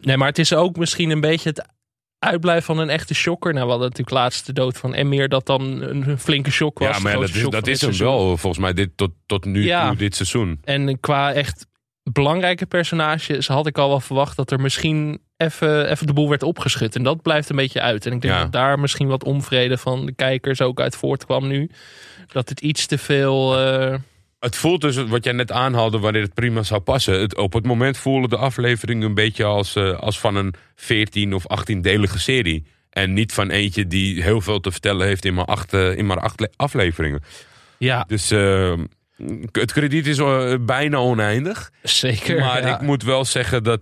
[0.00, 1.66] Nee, maar het is ook misschien een beetje het
[2.22, 3.52] uitblijft van een echte shocker.
[3.52, 6.96] Nou, we hadden natuurlijk laatst de dood van Emir, dat dan een flinke shock was.
[6.96, 9.88] Ja, maar dat is, dat is hem wel, volgens mij, dit, tot, tot nu ja.
[9.88, 10.58] toe, dit seizoen.
[10.64, 11.66] En qua echt
[12.02, 16.42] belangrijke personages had ik al wel verwacht dat er misschien even, even de boel werd
[16.42, 16.96] opgeschud.
[16.96, 18.06] En dat blijft een beetje uit.
[18.06, 21.70] En ik denk dat daar misschien wat onvrede van de kijkers ook uit voortkwam nu.
[22.32, 23.66] Dat het iets te veel...
[23.66, 23.94] Uh...
[24.42, 27.20] Het voelt dus, wat jij net aanhaalde, wanneer het prima zou passen.
[27.20, 31.34] Het, op het moment voelde de aflevering een beetje als, uh, als van een 14
[31.34, 32.64] of 18-delige serie.
[32.90, 36.06] En niet van eentje die heel veel te vertellen heeft in maar acht, uh, in
[36.06, 37.22] maar acht afleveringen.
[37.78, 38.04] Ja.
[38.06, 38.28] Dus
[39.52, 41.70] het krediet is eh, bijna oneindig.
[41.82, 42.38] Zeker.
[42.38, 43.80] Maar ik moet wel zeggen dat.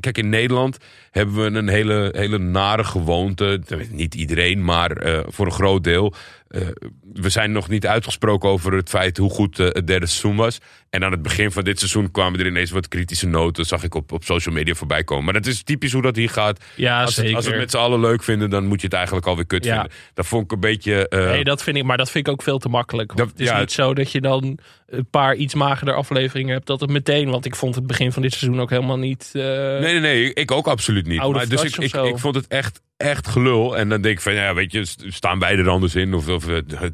[0.00, 0.78] Kijk, in Nederland
[1.10, 3.60] hebben we een hele, hele nare gewoonte.
[3.90, 6.14] Niet iedereen, maar voor een groot deel.
[6.48, 6.68] Uh,
[7.12, 10.58] we zijn nog niet uitgesproken over het feit hoe goed uh, het derde seizoen was.
[10.90, 13.66] En aan het begin van dit seizoen kwamen er ineens wat kritische noten.
[13.66, 15.24] Zag ik op, op social media voorbij komen.
[15.24, 16.64] Maar dat is typisch hoe dat hier gaat.
[16.76, 17.28] Ja, als, zeker.
[17.28, 19.46] Het, als we het met z'n allen leuk vinden, dan moet je het eigenlijk alweer
[19.46, 19.72] kut ja.
[19.72, 19.92] vinden.
[20.14, 21.06] Dat vond ik een beetje.
[21.10, 23.16] Uh, nee, dat vind ik, maar dat vind ik ook veel te makkelijk.
[23.16, 26.66] Dat, het is ja, niet zo dat je dan een paar iets magerder afleveringen hebt.
[26.66, 27.30] Dat het meteen.
[27.30, 29.30] Want ik vond het begin van dit seizoen ook helemaal niet.
[29.32, 30.34] nee, nee, nee.
[30.34, 31.18] Ik ook absoluut niet.
[31.18, 33.76] Maar, dus ik, ik, ik vond het echt echt gelul.
[33.76, 36.14] En dan denk ik van, ja, weet je, staan wij er anders in?
[36.14, 36.44] Of, of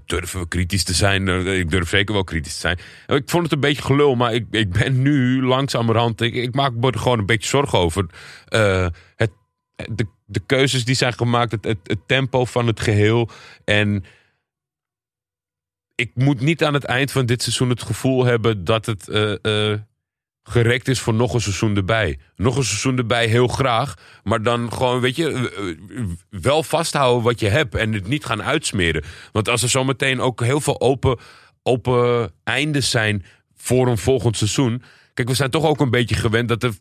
[0.07, 1.29] durven we kritisch te zijn?
[1.47, 2.79] Ik durf zeker wel kritisch te zijn.
[3.07, 6.21] Ik vond het een beetje gelul, maar ik, ik ben nu langzamerhand...
[6.21, 8.07] Ik, ik maak me er gewoon een beetje zorgen over.
[8.49, 8.87] Uh,
[9.17, 9.31] het,
[9.77, 13.29] de, de keuzes die zijn gemaakt, het, het, het tempo van het geheel.
[13.65, 14.05] En
[16.01, 19.09] ik moet niet aan het eind van dit seizoen het gevoel hebben dat het...
[19.09, 19.75] Uh,
[20.43, 22.19] gerekt is voor nog een seizoen erbij.
[22.37, 23.95] Nog een seizoen erbij heel graag.
[24.23, 25.51] Maar dan gewoon, weet je,
[26.31, 27.75] wel vasthouden wat je hebt.
[27.75, 29.05] En het niet gaan uitsmeren.
[29.33, 31.19] Want als er zometeen ook heel veel open,
[31.63, 33.25] open eindes zijn
[33.57, 34.83] voor een volgend seizoen.
[35.15, 36.75] Kijk, we zijn toch ook een beetje gewend dat er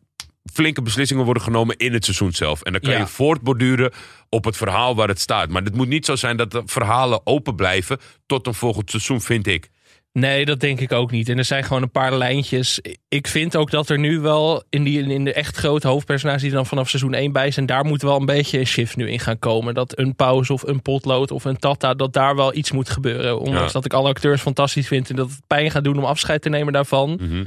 [0.54, 2.62] flinke beslissingen worden genomen in het seizoen zelf.
[2.62, 3.92] En dan kan je voortborduren
[4.30, 5.50] op het verhaal waar het staat.
[5.50, 9.22] Maar het moet niet zo zijn dat de verhalen open blijven tot een volgend seizoen,
[9.22, 9.70] vind ik.
[10.14, 11.30] Nee, dat denk ik ook niet.
[11.30, 12.80] En er zijn gewoon een paar lijntjes.
[13.08, 16.50] Ik vind ook dat er nu wel in, die, in de echt grote hoofdpersonages die
[16.50, 19.10] er dan vanaf seizoen 1 bij zijn, daar moet wel een beetje een shift nu
[19.10, 19.74] in gaan komen.
[19.74, 23.40] Dat een pauze of een potlood of een tata, dat daar wel iets moet gebeuren.
[23.40, 26.42] Ondanks dat ik alle acteurs fantastisch vind en dat het pijn gaat doen om afscheid
[26.42, 27.20] te nemen daarvan.
[27.22, 27.44] Mhm.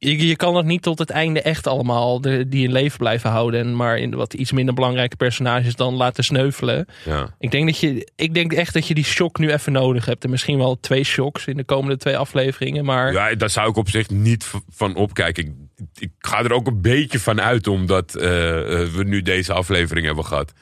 [0.00, 3.30] Je, je, kan het niet tot het einde echt allemaal de, die in leven blijven
[3.30, 3.60] houden.
[3.60, 6.86] En maar in wat iets minder belangrijke personages dan laten sneuvelen.
[7.04, 7.34] Ja.
[7.38, 10.24] Ik, denk dat je, ik denk echt dat je die shock nu even nodig hebt.
[10.24, 12.84] En misschien wel twee shocks in de komende twee afleveringen.
[12.84, 13.12] Maar...
[13.12, 15.44] Ja, daar zou ik op zich niet van opkijken.
[15.44, 15.52] Ik,
[15.98, 20.24] ik ga er ook een beetje van uit omdat uh, we nu deze aflevering hebben
[20.24, 20.52] gehad.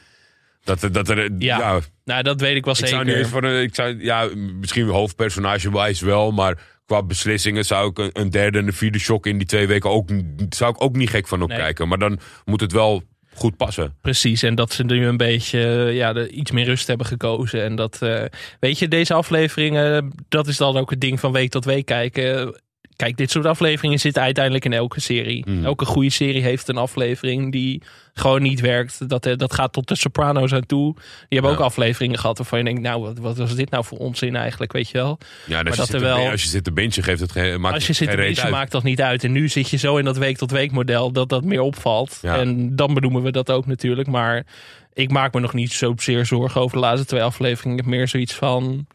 [0.64, 1.58] Dat, dat er, ja.
[1.58, 1.80] ja.
[2.04, 2.94] nou dat weet ik wel ik zeker.
[2.94, 7.90] Zou niet eens voor een, ik zou, ja, misschien hoofdpersonage-wijs wel, maar qua beslissingen zou
[7.90, 10.08] ik een derde en een vierde shock in die twee weken ook,
[10.48, 11.88] zou ik ook niet gek van opkijken.
[11.88, 11.98] Nee.
[11.98, 13.02] Maar dan moet het wel
[13.34, 13.94] goed passen.
[14.00, 15.58] Precies, en dat ze nu een beetje
[15.92, 17.62] ja, de, iets meer rust hebben gekozen.
[17.62, 18.24] En dat, uh,
[18.60, 22.60] weet je, deze afleveringen, dat is dan ook het ding van week tot week kijken.
[22.96, 25.44] Kijk, dit soort afleveringen zitten uiteindelijk in elke serie.
[25.48, 25.64] Mm.
[25.64, 27.82] Elke goede serie heeft een aflevering die
[28.14, 29.08] gewoon niet werkt.
[29.08, 30.94] Dat, dat gaat tot de Sopranos aan toe.
[30.94, 31.56] Die hebben Ja.
[31.56, 34.72] ook afleveringen gehad waarvan je denkt, nou, wat, wat was dit nou voor onzin eigenlijk,
[34.72, 35.18] weet je wel.
[35.46, 37.74] Ja, Maar als, dat je er als je zit te bintje geeft het geen, maakt
[37.74, 38.50] Als je zit te uit.
[38.50, 39.24] maakt dat niet uit.
[39.24, 42.18] En nu zit je zo in dat week tot week model dat dat meer opvalt.
[42.22, 42.36] Ja.
[42.36, 44.08] En dan benoemen we dat ook natuurlijk.
[44.08, 44.46] Maar
[44.94, 47.78] ik maak me nog niet zo zeer zorgen over de laatste twee afleveringen.
[47.78, 48.86] Ik heb meer zoiets van,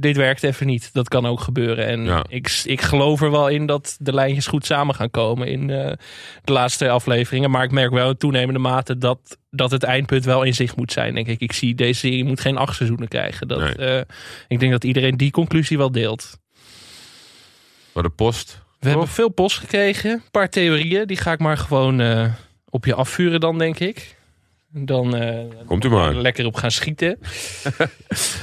[0.00, 0.90] dit werkt even niet.
[0.92, 1.86] Dat kan ook gebeuren.
[1.86, 2.24] En Ja.
[2.28, 5.92] ik, ik geloof er wel in dat de lijntjes goed samen gaan komen in eh,
[6.44, 7.50] de laatste afleveringen.
[7.50, 10.92] Maar ik merk wel in toenemende mate dat, dat het eindpunt wel in zicht moet
[10.92, 11.14] zijn.
[11.14, 11.40] Denk ik.
[11.40, 13.48] ik zie deze serie moet geen acht seizoenen krijgen.
[13.48, 13.74] Dat, Nee.
[13.74, 14.02] eh,
[14.48, 16.38] ik denk dat iedereen die conclusie wel deelt.
[17.92, 18.62] Maar de post.
[18.80, 20.10] We hebben veel post gekregen.
[20.10, 21.06] Een paar theorieën.
[21.06, 22.32] Die ga ik maar gewoon eh,
[22.70, 24.16] op je afvuren dan, denk ik.
[24.70, 26.14] Dan eh, Komt u maar.
[26.14, 27.18] lekker op gaan schieten.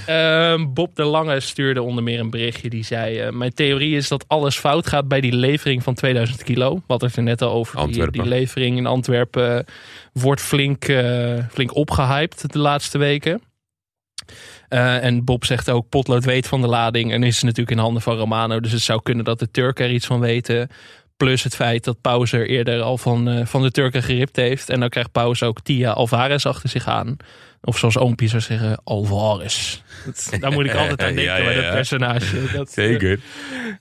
[0.05, 2.69] Ehm, Bob de Lange stuurde onder meer een berichtje.
[2.69, 6.43] Die zei, eh, mijn theorie is dat alles fout gaat bij die levering van 2000
[6.43, 6.81] kilo.
[6.87, 7.87] Wat er net al over.
[7.91, 9.73] Die, die levering in Antwerpen eh,
[10.13, 10.85] wordt flink,
[11.51, 13.41] flink opgehyped de laatste weken.
[14.69, 17.11] En Bob zegt ook, potlood weet van de lading.
[17.11, 18.59] En is natuurlijk in handen van Romano.
[18.59, 20.69] Dus het zou kunnen dat de Turken er iets van weten.
[21.17, 24.69] Plus het feit dat Pauze er eerder al van, eh, van de Turken geript heeft.
[24.69, 27.17] En dan krijgt Pauze ook Tia Alvarez achter zich aan.
[27.61, 29.81] Of zoals Oompje zou zeggen, Alvarez.
[30.05, 32.41] Dat, daar moet ik altijd aan denken Ja, ja, bij dat personage.
[32.57, 33.19] Dat, Zeker.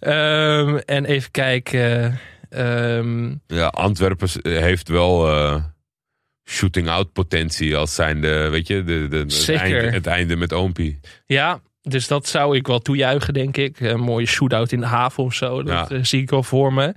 [0.01, 2.19] Ehm, en even kijken.
[2.51, 5.65] ehm, Ja, Antwerpen heeft wel eh,
[6.51, 11.01] shooting-out potentie als zijnde, weet je, de, de, het, einde, het einde met Oompie.
[11.27, 13.81] ja, dus dat zou ik wel toejuichen, denk ik.
[13.81, 15.63] Een mooie shootout in de haven of zo.
[15.63, 15.97] Dat Ja.
[15.97, 16.95] eh, zie ik wel voor me.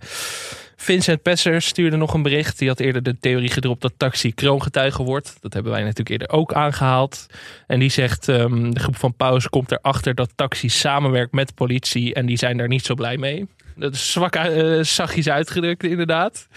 [0.76, 2.60] Vincent Pesser stuurde nog een bericht.
[2.60, 5.38] Die had eerder de theorie gedropt dat Taxi kroongetuige wordt.
[5.40, 7.26] Dat hebben wij natuurlijk eerder ook aangehaald.
[7.68, 12.14] En die zegt, um, de groep van Paus komt erachter dat Taxi samenwerkt met politie.
[12.14, 13.48] En die zijn daar niet zo blij mee.
[13.76, 16.48] Dat is zwak, uh, zachtjes uitgedrukt inderdaad.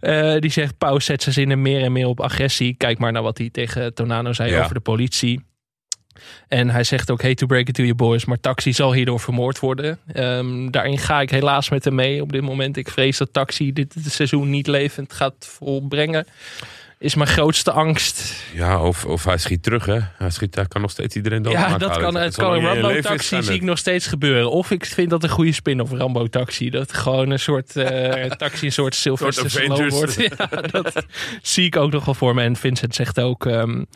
[0.00, 2.74] Uh, die zegt, Paus zet zijn zinnen meer en meer op agressie.
[2.74, 4.62] Kijk maar naar wat hij tegen Tonano zei ja.
[4.62, 5.40] over de politie.
[6.48, 9.20] En hij zegt ook, hate to break it to you boys, maar Taxi zal hierdoor
[9.20, 9.98] vermoord worden.
[10.16, 12.76] Um, daarin ga ik helaas met hem mee op dit moment.
[12.76, 16.26] Ik vrees dat Taxi dit, seizoen niet levend gaat volbrengen.
[16.98, 18.34] Is mijn grootste angst.
[18.52, 19.98] Ja, of, of hij schiet terug, hè?
[20.18, 22.60] Hij, schiet, hij kan nog steeds iedereen dood Ja, dat kan, het kan.
[22.60, 24.50] Rambo Taxi zie ik nog steeds gebeuren.
[24.50, 26.70] Of ik vind dat een goede spin-off Rambo Taxi.
[26.70, 27.84] Dat gewoon een soort uh,
[28.44, 30.16] taxi, een soort Sylvester Stallone wordt.
[30.38, 31.04] Ja, dat
[31.42, 32.42] zie ik ook nog wel voor me.
[32.42, 33.44] En Vincent zegt ook...
[33.44, 33.86] Um,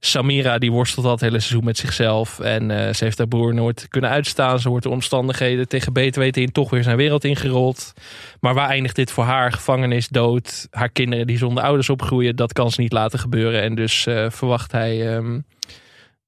[0.00, 2.40] Samira die worstelt al het hele seizoen met zichzelf.
[2.40, 4.60] En uh, ze heeft haar broer nooit kunnen uitstaan.
[4.60, 7.92] Ze wordt de omstandigheden tegen beter weten in toch weer zijn wereld ingerold.
[8.40, 9.52] Maar waar eindigt dit voor haar?
[9.52, 10.68] Gevangenis, dood.
[10.70, 12.36] Haar kinderen die zonder ouders opgroeien.
[12.36, 13.62] Dat kan ze niet laten gebeuren.
[13.62, 15.44] En dus uh, verwacht hij um,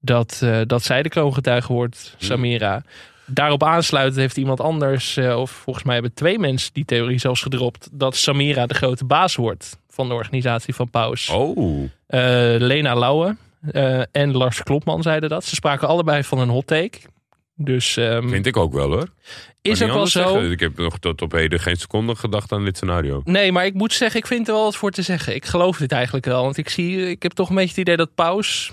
[0.01, 2.83] dat, uh, dat zij de kroongetuige wordt, Samira.
[3.27, 7.89] Daarop aansluitend heeft iemand anders, of volgens mij hebben twee mensen die theorie zelfs gedropt,
[7.93, 11.29] dat Samira de grote baas wordt van de organisatie van Paus.
[11.29, 11.89] Oh.
[12.59, 13.37] Lena Lauwe,
[13.73, 15.45] uh, en Lars Klopman zeiden dat.
[15.45, 16.99] Ze spraken allebei van een hot take.
[17.55, 19.09] Dus, um, Vind ik ook wel hoor.
[19.63, 20.29] Is ook wel zo.
[20.29, 20.51] Zeggen.
[20.51, 23.21] Ik heb nog tot op heden geen seconde gedacht aan dit scenario.
[23.25, 25.35] Nee, maar ik moet zeggen, ik vind er wel wat voor te zeggen.
[25.35, 26.43] Ik geloof dit eigenlijk wel.
[26.43, 28.73] Want ik zie, ik heb toch een beetje het idee dat Paus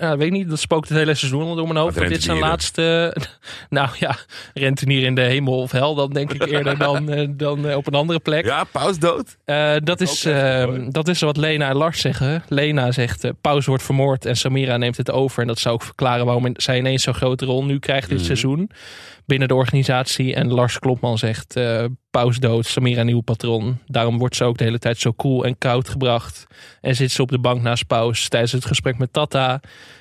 [0.00, 2.08] ja, weet ik niet, dat spookt het hele seizoen door mijn hoofd.
[2.08, 3.16] Dit zijn laatste.
[3.68, 4.16] Nou ja,
[4.54, 7.86] rentenier in de hemel of hel, dan denk ik eerder dan, uh, dan uh, op
[7.86, 8.44] een andere plek.
[8.44, 9.36] Ja, Paus dood.
[9.46, 10.26] Uh, dat, is,
[10.88, 12.42] dat is wat Lena en Lars zeggen.
[12.48, 15.40] Lena zegt: Paus wordt vermoord en Samira neemt het over.
[15.40, 18.24] En dat zou ook verklaren waarom zij ineens zo'n grote rol nu krijgt dit mm.
[18.24, 18.70] seizoen
[19.26, 20.34] binnen de organisatie.
[20.34, 23.78] En Lars Klopman zegt: uh, Paus dood, Samira nieuw patron.
[23.86, 26.46] Daarom wordt ze ook de hele tijd zo koel en koud gebracht.
[26.80, 29.60] En zit ze op de bank naast Paus tijdens het gesprek met Tata.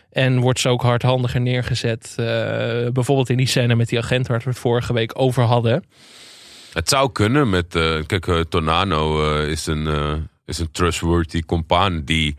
[0.09, 2.15] En wordt ze ook hardhandiger neergezet.
[2.19, 2.26] Uh,
[2.91, 5.84] bijvoorbeeld in die scène met die agent waar we het vorige week over hadden.
[6.74, 7.76] Het zou kunnen met.
[7.76, 9.88] Uh, kijk, uh, Tonano is, een,
[10.45, 12.36] is een trustworthy compaan die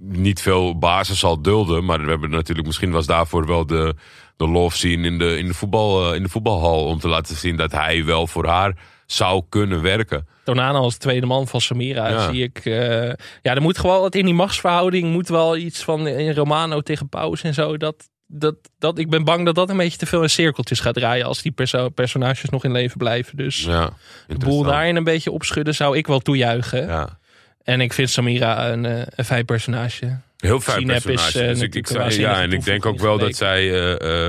[0.00, 1.84] niet veel basis zal dulden.
[1.84, 3.94] Maar we hebben natuurlijk, misschien was daarvoor wel de,
[4.38, 6.84] de love zien in de, in, de voetbal, in de voetbalhal.
[6.84, 8.76] Om te laten zien dat hij wel voor haar
[9.06, 10.26] zou kunnen werken.
[10.44, 12.30] Tonano als tweede man van Samira ja.
[12.30, 12.64] zie ik.
[12.64, 13.12] Uh,
[13.42, 17.08] ja, er moet gewoon wat in die machtsverhouding moet wel iets van in Romano tegen
[17.08, 17.76] Paus en zo.
[17.76, 20.94] Dat, dat, dat, ik ben bang dat dat een beetje te veel in cirkeltjes gaat
[20.94, 23.36] draaien als die perso personages nog in leven blijven.
[23.36, 23.90] Dus ja,
[24.26, 26.86] de boel daarin een beetje opschudden zou ik wel toejuichen.
[26.86, 27.18] Ja.
[27.62, 30.18] En ik vind Samira een, eh, een fijn personage.
[30.38, 31.44] Heel fijn personage.
[31.44, 34.28] Is, dus ik, ik, ja, en ik denk ook wel dat zij uh,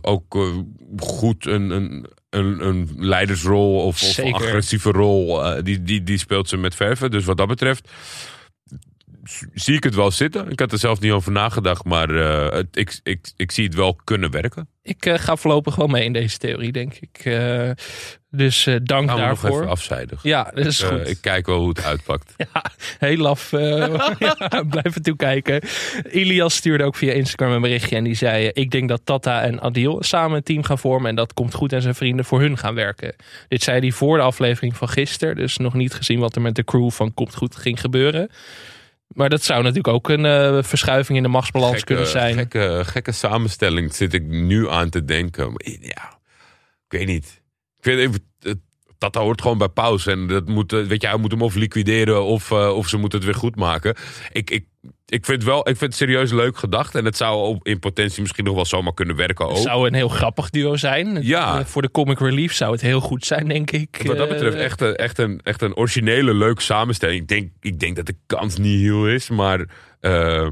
[0.00, 0.54] ook
[0.98, 2.06] goed een, een
[2.36, 5.44] een, een leidersrol of, of een agressieve rol.
[5.44, 7.10] Uh, die, die, die speelt ze met verven.
[7.10, 7.90] Dus wat dat betreft
[9.54, 10.50] zie ik het wel zitten.
[10.50, 13.74] Ik had er zelf niet over nagedacht, maar uh, het, ik, ik, ik zie het
[13.74, 14.68] wel kunnen werken.
[14.82, 17.24] Ik uh, ga voorlopig wel mee in deze theorie, denk ik.
[17.24, 17.70] Uh,
[18.30, 19.50] dus dank Gaan we daarvoor.
[19.50, 20.22] nog even afzijdig.
[20.22, 21.08] Ja, dat is goed.
[21.08, 22.34] ik kijk wel hoe het uitpakt.
[22.52, 22.64] ja,
[22.98, 23.50] heel laf.
[24.18, 25.62] ja, blijven toekijken.
[26.10, 28.50] Ilias stuurde ook via Instagram een berichtje en die zei...
[28.52, 31.10] ik denk dat Tata en Adil samen een team gaan vormen...
[31.10, 33.14] en dat komt goed en zijn vrienden voor hun gaan werken.
[33.48, 35.36] Dit zei hij voor de aflevering van gisteren.
[35.36, 38.30] Dus nog niet gezien wat er met de crew van Komt Goed ging gebeuren.
[39.16, 42.34] Maar dat zou natuurlijk ook een uh, verschuiving in de machtsbalans gekke, kunnen zijn.
[42.34, 45.52] Gekke, gekke samenstelling zit ik nu aan te denken.
[45.80, 46.18] Ja,
[46.88, 47.42] ik weet niet.
[47.78, 48.20] Ik weet even,
[48.98, 50.10] dat hoort gewoon bij pauze.
[50.10, 53.18] En dat moet, weet je, hij moet hem of liquideren of, uh, of ze moeten
[53.18, 53.94] het weer goed maken.
[54.32, 54.64] Ik, ik,
[55.06, 56.94] ik vind het wel, ik vind het serieus leuk gedacht.
[56.94, 59.54] En het zou in potentie misschien nog wel zomaar kunnen werken ook.
[59.54, 61.22] Het zou een heel grappig duo zijn.
[61.22, 61.64] Ja.
[61.64, 64.02] Voor de comic relief zou het heel goed zijn, denk ik.
[64.04, 67.20] Wat dat betreft echt een, echt een, echt een originele, leuke samenstelling.
[67.20, 69.66] Ik denk, ik denk dat de kans niet heel is, maar...
[70.00, 70.48] Uh,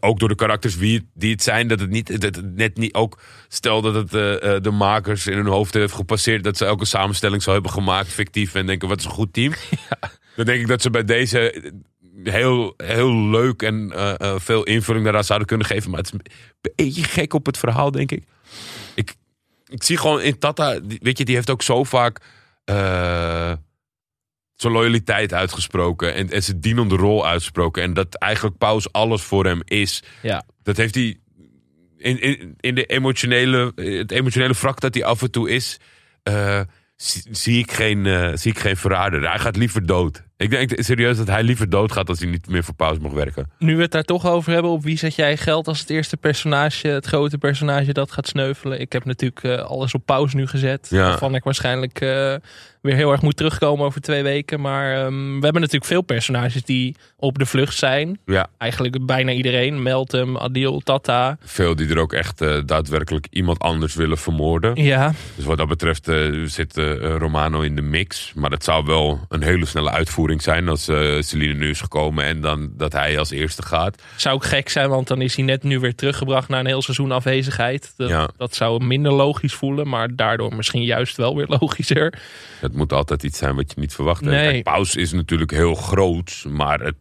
[0.00, 2.94] ook door de karakters wie, die het zijn, dat het niet, dat het net niet
[2.94, 6.84] ook, stel dat het uh, de makers in hun hoofd heeft gepasseerd, dat ze elke
[6.84, 9.52] samenstelling zou hebben gemaakt, fictief, en denken: wat is een goed team.
[9.90, 10.10] Ja.
[10.36, 11.72] Dan denk ik dat ze bij deze
[12.22, 15.90] heel, heel leuk en uh, uh, veel invulling daaraan zouden kunnen geven.
[15.90, 18.24] Maar het is een beetje gek op het verhaal, denk ik.
[18.94, 19.14] Ik,
[19.66, 22.20] ik zie gewoon in Tata, weet je, die heeft ook zo vaak
[24.64, 26.14] zijn loyaliteit uitgesproken.
[26.14, 27.82] En, en zijn dienende rol uitgesproken.
[27.82, 30.02] En dat eigenlijk Paus alles voor hem is.
[30.22, 30.44] Ja.
[30.62, 31.16] Dat heeft hij
[31.96, 35.80] in, in, in de emotionele, het emotionele wrak dat hij af en toe is.
[36.28, 36.60] Uh,
[36.96, 39.28] zie, zie, ik geen, uh, zie ik geen verrader.
[39.28, 40.22] Hij gaat liever dood.
[40.36, 43.50] Ik denk serieus dat hij liever doodgaat als hij niet meer voor pauze mag werken.
[43.58, 46.16] Nu we het daar toch over hebben, op wie zet jij geld als het eerste
[46.16, 48.80] personage, het grote personage dat gaat sneuvelen?
[48.80, 50.86] Ik heb natuurlijk eh, alles op pauze nu gezet.
[50.90, 51.08] Ja.
[51.08, 52.34] Waarvan ik waarschijnlijk eh,
[52.80, 54.60] weer heel erg moet terugkomen over twee weken.
[54.60, 58.18] Maar ehm, we hebben natuurlijk veel personages die op de vlucht zijn.
[58.26, 59.82] Ja, Eigenlijk bijna iedereen.
[59.82, 61.36] Meltem, Adil, Tata.
[61.40, 64.82] veel die er ook echt eh, daadwerkelijk iemand anders willen vermoorden.
[64.84, 66.10] Ja, Dus wat dat betreft
[66.44, 66.76] zit
[67.18, 68.32] Romano in de mix.
[68.34, 72.24] Maar dat zou wel een hele snelle uitvoering zijn als eh Celine nu is gekomen
[72.24, 74.02] en dan dat hij als eerste gaat.
[74.16, 76.82] zou ook gek zijn, want dan is hij net nu weer teruggebracht na een heel
[76.82, 77.92] seizoen afwezigheid.
[77.96, 78.28] Dat, Ja.
[78.36, 82.18] dat zou minder logisch voelen, maar daardoor misschien juist wel weer logischer.
[82.60, 84.20] Het moet altijd iets zijn wat je niet verwacht.
[84.20, 84.50] Nee.
[84.50, 86.96] Kijk, Paus is natuurlijk heel groot, maar het,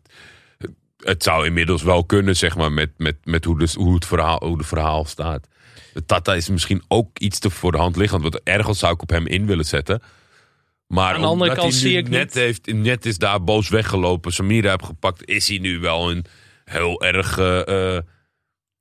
[1.04, 4.42] het zou inmiddels wel kunnen, zeg maar, met, met, met hoe, de, hoe, het verhaal,
[4.46, 5.48] hoe de verhaal staat.
[6.06, 9.10] Tata is misschien ook iets te voor de hand liggend, want ergens zou ik op
[9.10, 10.02] hem in willen zetten.
[10.94, 13.70] Maar Aan de andere omdat kant zie ik net, niet- heeft, net is daar boos
[13.70, 16.26] weggelopen, Samira heeft gepakt, is hij nu wel een
[16.66, 17.98] heel erg eh,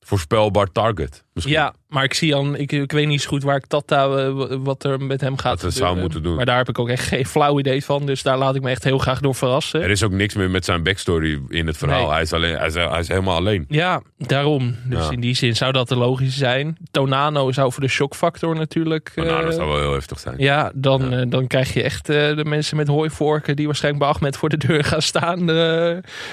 [0.05, 1.24] voorspelbaar target.
[1.32, 1.55] Misschien.
[1.57, 4.32] Ja, maar ik zie dan, ik, ik weet niet zo goed waar ik Tata, eh,
[4.59, 6.34] wat er met hem gaat er zou moeten doen.
[6.36, 8.70] Maar daar heb ik ook echt geen flauw idee van, dus daar laat ik me
[8.70, 9.82] echt heel graag door verrassen.
[9.82, 12.00] Er is ook niks meer met zijn backstory in het verhaal.
[12.03, 12.11] Nee.
[12.12, 13.64] Hij, is alleen, hij, is, hij is helemaal alleen.
[13.68, 14.76] Ja, daarom.
[14.84, 15.11] Dus Ja.
[15.11, 16.76] in die zin zou dat de logische zijn.
[16.90, 19.12] Tonano zou voor de shockfactor natuurlijk.
[19.14, 20.34] Eh, dat zou wel heel heftig zijn.
[20.38, 21.20] Ja, dan, Ja.
[21.20, 24.57] eh, dan krijg je echt de mensen met hooivorken die waarschijnlijk bij Ahmed voor de
[24.57, 25.46] deur gaan staan.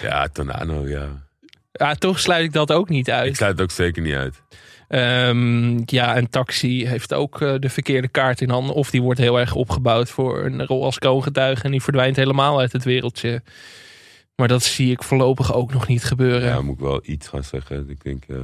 [0.02, 1.08] Ja, Tonano, ja.
[1.80, 3.36] Ja, toch sluit ik dat ook niet Ik uit.
[3.36, 4.42] sluit het ook zeker niet uit.
[4.88, 8.76] Ehm, ja, en Taxi heeft ook eh, de verkeerde kaart in handen.
[8.76, 12.60] Of die wordt heel erg opgebouwd voor een rol als kroongetuige en die verdwijnt helemaal
[12.60, 13.42] uit het wereldje.
[14.36, 16.48] Maar dat zie ik voorlopig ook nog niet gebeuren.
[16.50, 17.90] Ja, moet ik wel iets gaan zeggen.
[17.90, 18.24] Ik denk...
[18.28, 18.44] eh,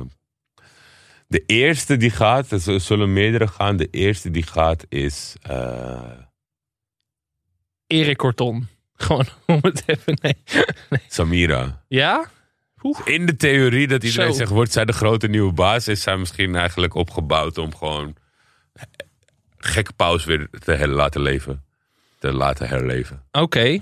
[1.27, 3.77] de eerste die gaat, er zullen meerdere gaan.
[3.77, 5.35] De eerste die gaat is...
[5.41, 6.01] eh,
[7.87, 8.67] Erik Corton.
[8.95, 10.17] Gewoon om het even.
[10.21, 10.35] Nee.
[11.07, 11.83] Samira.
[11.87, 12.29] Ja?
[13.03, 14.37] In de theorie dat iedereen Zo.
[14.37, 18.15] zegt, wordt zij de grote nieuwe baas, is zij misschien eigenlijk opgebouwd om gewoon
[19.57, 21.63] gekke paus weer te laten leven.
[22.19, 23.23] Te laten herleven.
[23.31, 23.79] Oké.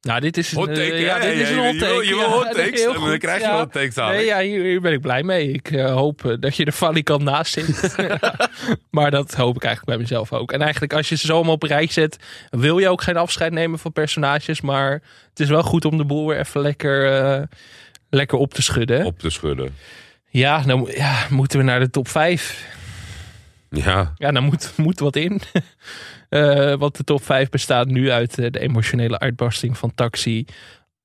[0.00, 1.92] Nou, dit is een, Hot take, eh, ja, dit is een hot je take.
[1.92, 3.58] wil- je wil Ja, hot dat takes, is heel en dan krijg je ja.
[3.58, 4.10] hot takes aan.
[4.12, 5.52] Nee, ja, hier, hier ben ik blij mee.
[5.52, 7.96] Ik eh, hoop eh, dat je er valikant naast zit.
[8.90, 10.52] maar dat hoop ik eigenlijk bij mezelf ook.
[10.52, 12.16] En eigenlijk als je ze zo allemaal op een rij zet,
[12.50, 14.60] wil je ook geen afscheid nemen van personages.
[14.60, 14.90] Maar
[15.30, 17.48] het is wel goed om de boel weer even lekker,
[18.10, 19.04] lekker op te schudden.
[19.04, 19.74] Op te schudden.
[20.30, 22.74] Ja, dan mo- ja, moeten we naar de top 5.
[23.70, 25.40] Ja, Ja, daar moet, moet wat in.
[26.28, 30.44] Eh, want de top 5 bestaat nu uit eh, de emotionele uitbarsting van Taxi.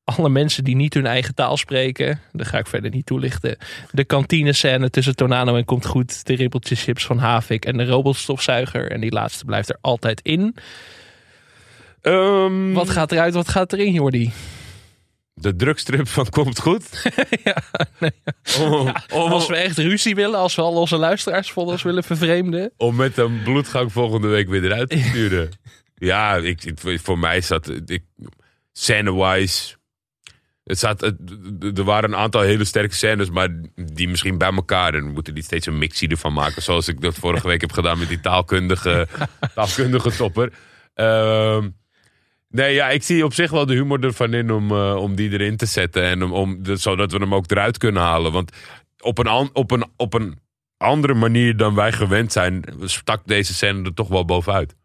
[0.03, 2.19] Alle mensen die niet hun eigen taal spreken.
[2.31, 3.57] Dat ga ik verder niet toelichten.
[3.91, 6.25] De kantinescène tussen Tornado en Komt Goed.
[6.25, 8.91] De ribbeltjes chips van Havik en de robotstofzuiger.
[8.91, 10.55] En die laatste blijft er altijd in.
[12.01, 14.31] Ehm, Wat gaat eruit, wat gaat erin, Jordi?
[15.41, 17.03] De drugstrip van Komt Goed.
[17.43, 17.63] ja,
[17.99, 18.11] nee,
[18.59, 22.03] Om, om, als we echt ruzie willen, als we al onze luisteraars voor ons willen
[22.03, 22.71] vervreemden.
[22.77, 25.49] om met een bloedgang volgende week weer eruit te sturen.
[25.95, 27.71] ja, ik, ik- voor mij zat...
[27.85, 28.03] Ik,
[28.71, 29.79] scène-wise...
[30.63, 34.93] Het zat, het- er waren een aantal hele sterke scènes, maar die misschien bij elkaar.
[34.93, 36.61] En we moeten niet steeds een mixie ervan maken.
[36.61, 39.07] Zoals ik dat vorige week heb gedaan met die taalkundige,
[39.55, 40.53] taalkundige topper.
[40.93, 41.69] Ehm,
[42.51, 45.31] nee, ja, ik zie op zich wel de humor ervan in om, eh, om die
[45.31, 46.03] erin te zetten.
[46.03, 48.31] En om, om, zodat we hem ook eruit kunnen halen.
[48.31, 48.51] Want
[48.99, 50.39] op een, an- op, een, op een
[50.77, 54.75] andere manier dan wij gewend zijn, stak deze scène er toch wel bovenuit.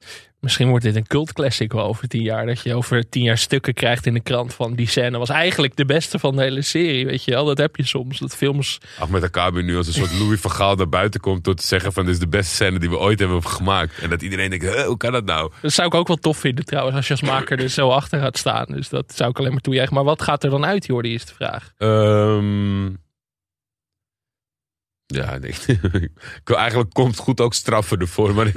[0.46, 2.46] Misschien wordt dit een cult classic wel over tien jaar.
[2.46, 5.76] Dat je over tien jaar stukken krijgt in de krant van die scène was eigenlijk
[5.76, 7.06] de beste van de hele serie.
[7.06, 8.18] Weet je wel, dat heb je soms.
[8.18, 8.78] Dat films.
[8.98, 11.92] Ahmed Akabi nu als een soort Louis van Gaal naar buiten komt door te zeggen
[11.92, 13.98] van dit is de beste scène die we ooit hebben gemaakt.
[13.98, 15.52] En dat iedereen denkt, "Huh, hoe kan dat nou?
[15.62, 18.20] Dat zou ik ook wel tof vinden trouwens, als je als maker er zo achter
[18.20, 18.66] gaat staan.
[18.68, 19.94] Dus dat zou ik alleen maar toejuichen.
[19.94, 21.72] Maar wat gaat er dan uit, Jordi, is de vraag.
[21.78, 22.86] Ehm,
[25.06, 25.54] ja, nee.
[26.44, 28.34] eigenlijk komt goed ook straffen ervoor.
[28.34, 28.52] Maar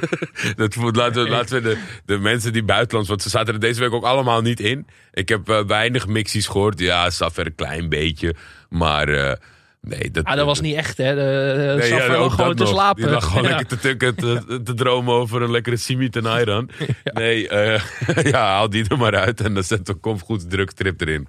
[0.56, 3.08] dat, laten we, laten we de, de mensen die buitenlands...
[3.08, 4.86] Want ze zaten er deze week ook allemaal niet in.
[5.12, 6.78] Ik heb eh, weinig mixies gehoord.
[6.78, 8.34] Ja, Saffer een klein beetje.
[8.68, 9.32] Maar eh,
[9.80, 10.24] nee, dat...
[10.24, 11.14] Ah, dat was niet echt, hè?
[11.14, 12.72] De, Nee, ja, lag gewoon te nog.
[12.72, 13.02] slapen.
[13.02, 13.48] Die lag gewoon Ja.
[13.48, 16.70] lekker te tukken, te, te dromen over een lekkere Simit en Ayran.
[17.04, 17.82] Nee, eh,
[18.32, 21.28] ja, haal die er maar uit en dan zet een kom goed druktrip erin.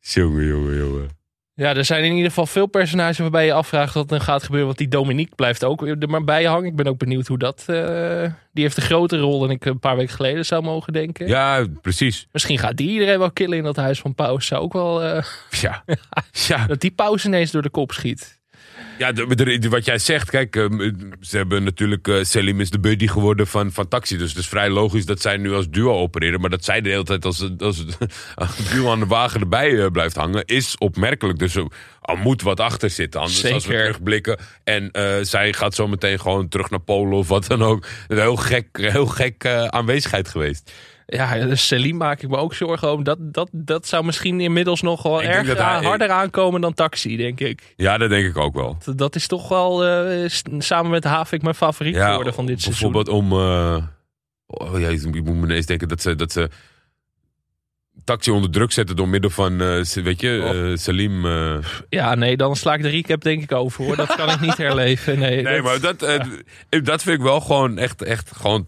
[0.00, 1.08] Jongen, jongen, jongen.
[1.58, 4.66] Ja, er zijn in ieder geval veel personages waarbij je afvraagt wat er gaat gebeuren.
[4.66, 6.68] Want die Dominique blijft ook er maar bij hangen.
[6.68, 7.64] Ik ben ook benieuwd hoe dat...
[7.66, 11.26] eh, die heeft een grotere rol dan ik een paar weken geleden zou mogen denken.
[11.28, 12.26] Ja, precies.
[12.32, 14.46] Misschien gaat die iedereen wel killen in dat huis van Paus.
[14.46, 15.02] Zou ook wel...
[15.02, 15.84] eh, Ja,
[16.48, 16.66] ja.
[16.66, 18.35] dat die Paus ineens door de kop schiet.
[18.98, 20.64] Ja, de- de- de- wat jij zegt, kijk, eh,
[21.20, 24.16] ze hebben natuurlijk, eh, Selim is de buddy geworden van, van Taxi.
[24.16, 26.40] Dus het is vrij logisch dat zij nu als duo opereren.
[26.40, 27.84] Maar dat zij de hele tijd als, als,
[28.72, 31.38] duo aan de wagen erbij eh, blijft hangen, is opmerkelijk.
[31.38, 31.66] Dus er
[32.02, 33.20] er moet wat achter zitten.
[33.20, 37.28] Anders als we terugblikken en eh, zij gaat zo meteen gewoon terug naar Polen of
[37.28, 37.86] wat dan ook.
[38.08, 40.72] Een heel gek, heel gek eh, aanwezigheid geweest.
[41.08, 43.04] Ja, dus Celine maak ik me ook zorgen om.
[43.04, 47.16] Dat, dat, dat zou misschien inmiddels nog wel Ik erg hij- harder aankomen dan Taxi,
[47.16, 47.74] denk ik.
[47.76, 48.76] Ja, dat denk ik ook wel.
[48.84, 50.28] Dat- Dat is toch wel eh,
[50.58, 52.92] samen met Havik mijn favoriet geworden van dit seizoen.
[52.92, 53.32] Bijvoorbeeld om.
[53.32, 53.84] eh,
[54.46, 56.48] oh, ja, ik moet me ineens denken dat ze, dat ze.
[58.04, 59.84] Taxi onder druk zetten door middel van.
[59.84, 60.70] ze- weet je, Oh.
[60.70, 61.26] eh, Salim.
[61.88, 63.96] Ja, nee, dan sla ik de recap denk ik over hoor.
[63.96, 65.18] Dat kan ik niet herleven.
[65.18, 66.00] Nee, Nee, dat- maar dat,
[66.84, 68.66] dat vind ik wel gewoon echt, echt gewoon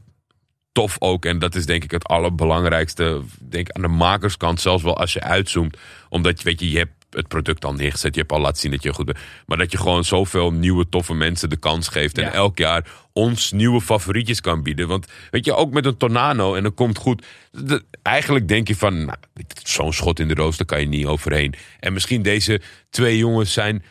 [0.79, 1.25] tof ook.
[1.25, 3.21] En dat is denk ik het allerbelangrijkste.
[3.41, 5.77] Denk aan de makerskant, zelfs wel als je uitzoomt.
[6.09, 8.15] Omdat je, weet je, je hebt het product al neergezet.
[8.15, 9.19] Je hebt al laten zien dat je goed bent.
[9.47, 12.19] Maar dat je gewoon zoveel nieuwe toffe mensen de kans geeft.
[12.19, 12.33] En Ja.
[12.33, 14.89] elk jaar ons nieuwe favorietjes kan bieden.
[14.89, 17.27] Want weet je, ook met een Tornado en dat komt goed.
[17.51, 19.19] De- eigenlijk denk je van, nou,
[19.63, 21.55] zo'n schot in de roos, daar kan je niet overheen.
[21.81, 22.61] En misschien deze
[22.91, 23.85] twee jongens zijn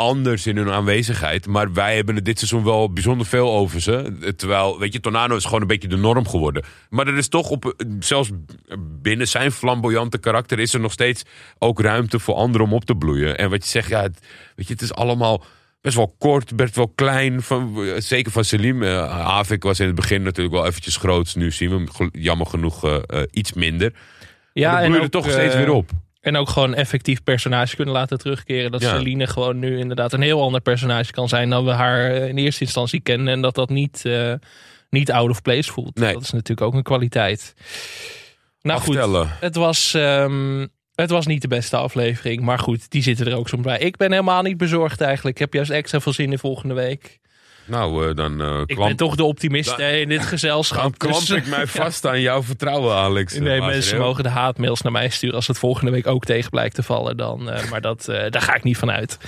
[0.00, 1.46] anders in hun aanwezigheid.
[1.46, 4.12] Maar wij hebben het dit seizoen wel bijzonder veel over ze.
[4.36, 6.64] Terwijl, weet je, Tornado is gewoon een beetje de norm geworden.
[6.90, 8.30] Maar er is toch op, zelfs
[8.78, 10.58] binnen zijn flamboyante karakter...
[10.58, 11.22] is er nog steeds
[11.58, 13.38] ook ruimte voor anderen om op te bloeien.
[13.38, 14.18] En wat je zegt, ja, het,
[14.56, 15.44] weet je, het is allemaal
[15.80, 17.42] best wel kort, best wel klein.
[17.42, 18.82] Van, zeker van Selim.
[18.82, 21.34] Eh Havik was in het begin natuurlijk wel eventjes groots.
[21.34, 23.92] Nu zien we hem jammer genoeg eh, eh, iets minder.
[24.52, 25.90] ja, Ja, en ook, er toch steeds weer op.
[26.20, 28.70] En ook gewoon effectief personage kunnen laten terugkeren.
[28.70, 28.96] Dat Ja.
[28.96, 32.36] Celine gewoon nu inderdaad een heel ander personage kan zijn dan we haar eh, in
[32.38, 33.28] eerste instantie kennen.
[33.28, 34.32] En dat dat niet, eh,
[34.90, 35.98] niet out of place voelt.
[35.98, 36.12] Nee.
[36.12, 37.54] Dat is natuurlijk ook een kwaliteit.
[38.62, 39.28] Nou goed, Aftellen.
[39.40, 42.40] het was, ehm, het was niet de beste aflevering.
[42.42, 43.78] Maar goed, die zitten er ook soms bij.
[43.78, 45.36] Ik ben helemaal niet bezorgd eigenlijk.
[45.36, 47.18] Ik heb juist extra veel zin in volgende week.
[47.64, 50.98] Nou, eh, dan eh Ik ben toch de optimist Dan- in dit dan gezelschap.
[50.98, 53.38] klamp Dus, ik mij vast aan jouw vertrouwen, Alex.
[53.38, 56.50] Nee, Maar mensen mogen de haatmails naar mij sturen als het volgende week ook tegen
[56.50, 57.16] blijkt te vallen.
[57.16, 59.18] Dan, eh, maar dat, eh, daar ga ik niet van uit.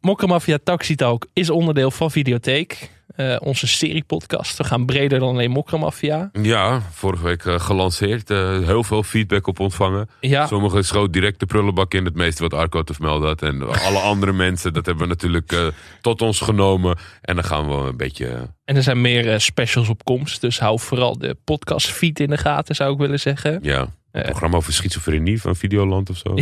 [0.00, 2.90] Mokkermafia Taxi Talk is onderdeel van Videotheek.
[3.20, 4.56] Eh, onze seriepodcast.
[4.58, 6.30] We gaan breder dan alleen Mokkermafia.
[6.42, 8.30] Ja, vorige week eh, gelanceerd.
[8.30, 10.08] eh, heel veel feedback op ontvangen.
[10.20, 12.04] Ja, Sommigen schoot direct de prullenbak in.
[12.04, 13.42] Het meeste wat Arco te vermelden had.
[13.42, 16.98] En alle andere mensen, dat hebben we natuurlijk tot ons genomen.
[17.22, 18.26] En dan gaan we een beetje...
[18.64, 20.40] en er zijn meer specials op komst.
[20.40, 23.58] Dus hou vooral de podcast feed in de gaten, zou ik willen zeggen.
[23.62, 26.34] ja, een programma over schizofrenie van Videoland of zo.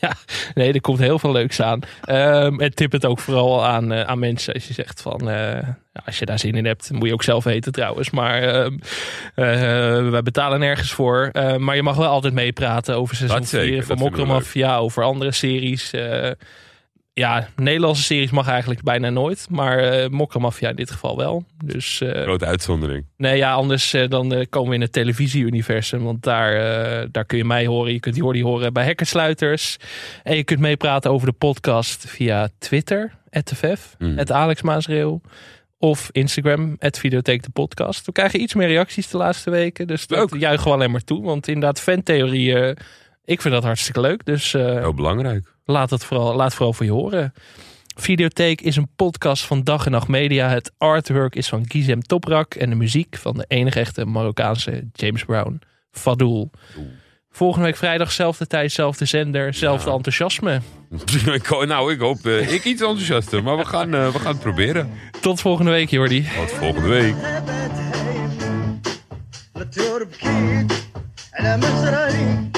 [0.54, 1.80] Nee, er komt heel veel leuks aan.
[2.04, 5.30] Ehm, en tip het ook vooral aan, eh, aan mensen als je zegt van...
[5.30, 8.10] eh, ja, als je daar zin in hebt, moet je ook zelf weten trouwens.
[8.10, 8.74] Maar ehm
[9.34, 11.30] eh, wij betalen nergens voor.
[11.58, 14.76] Maar je mag wel altijd meepraten over seizoen Dat zeker, 4 dat van we Mokromafia,
[14.76, 15.90] over andere series.
[17.18, 19.46] Ja, Nederlandse series mag eigenlijk bijna nooit.
[19.50, 21.44] Maar Mokromafia in dit geval wel.
[21.64, 23.06] Dus eh, Grote uitzondering.
[23.16, 26.02] Nee, ja, anders eh, dan komen we in het televisie-universum.
[26.02, 26.52] Want daar,
[27.10, 27.92] daar kun je mij horen.
[27.92, 29.76] Je kunt Jordi horen bij Hackersluiters.
[30.22, 33.12] En je kunt meepraten over de podcast via Twitter,
[33.44, 34.18] @tff, Hmm.
[34.18, 35.20] Alex Maasreel.
[35.78, 38.06] Of Instagram, Videotheek de podcast.
[38.06, 39.86] We krijgen iets meer reacties de laatste weken.
[39.86, 41.24] Dus dat juichen we alleen maar toe.
[41.24, 42.76] Want inderdaad, fantheorieën,
[43.24, 44.24] ik vind dat hartstikke leuk.
[44.24, 47.33] Dus Heel belangrijk Laat het vooral, laat vooral voor je horen.
[47.95, 50.49] Videotheek is een podcast van Dag en Nacht Media.
[50.49, 52.53] Het artwork is van Gizem Toprak.
[52.55, 55.61] En de muziek van de enige echte Marokkaanse James Brown.
[55.91, 56.51] Fadoul.
[57.33, 59.95] Volgende week vrijdag, zelfde tijd, zelfde zender, zelfde Ja.
[59.95, 60.61] enthousiasme.
[61.33, 63.43] Ik ho- nou, ik hoop eh, ik iets enthousiaster.
[63.43, 64.89] Maar we gaan, eh, we gaan het proberen.
[65.21, 66.27] Tot volgende week, Jordi.
[66.35, 67.15] Tot volgende week.
[69.55, 70.67] لا تربكي
[71.33, 72.51] على مزرعي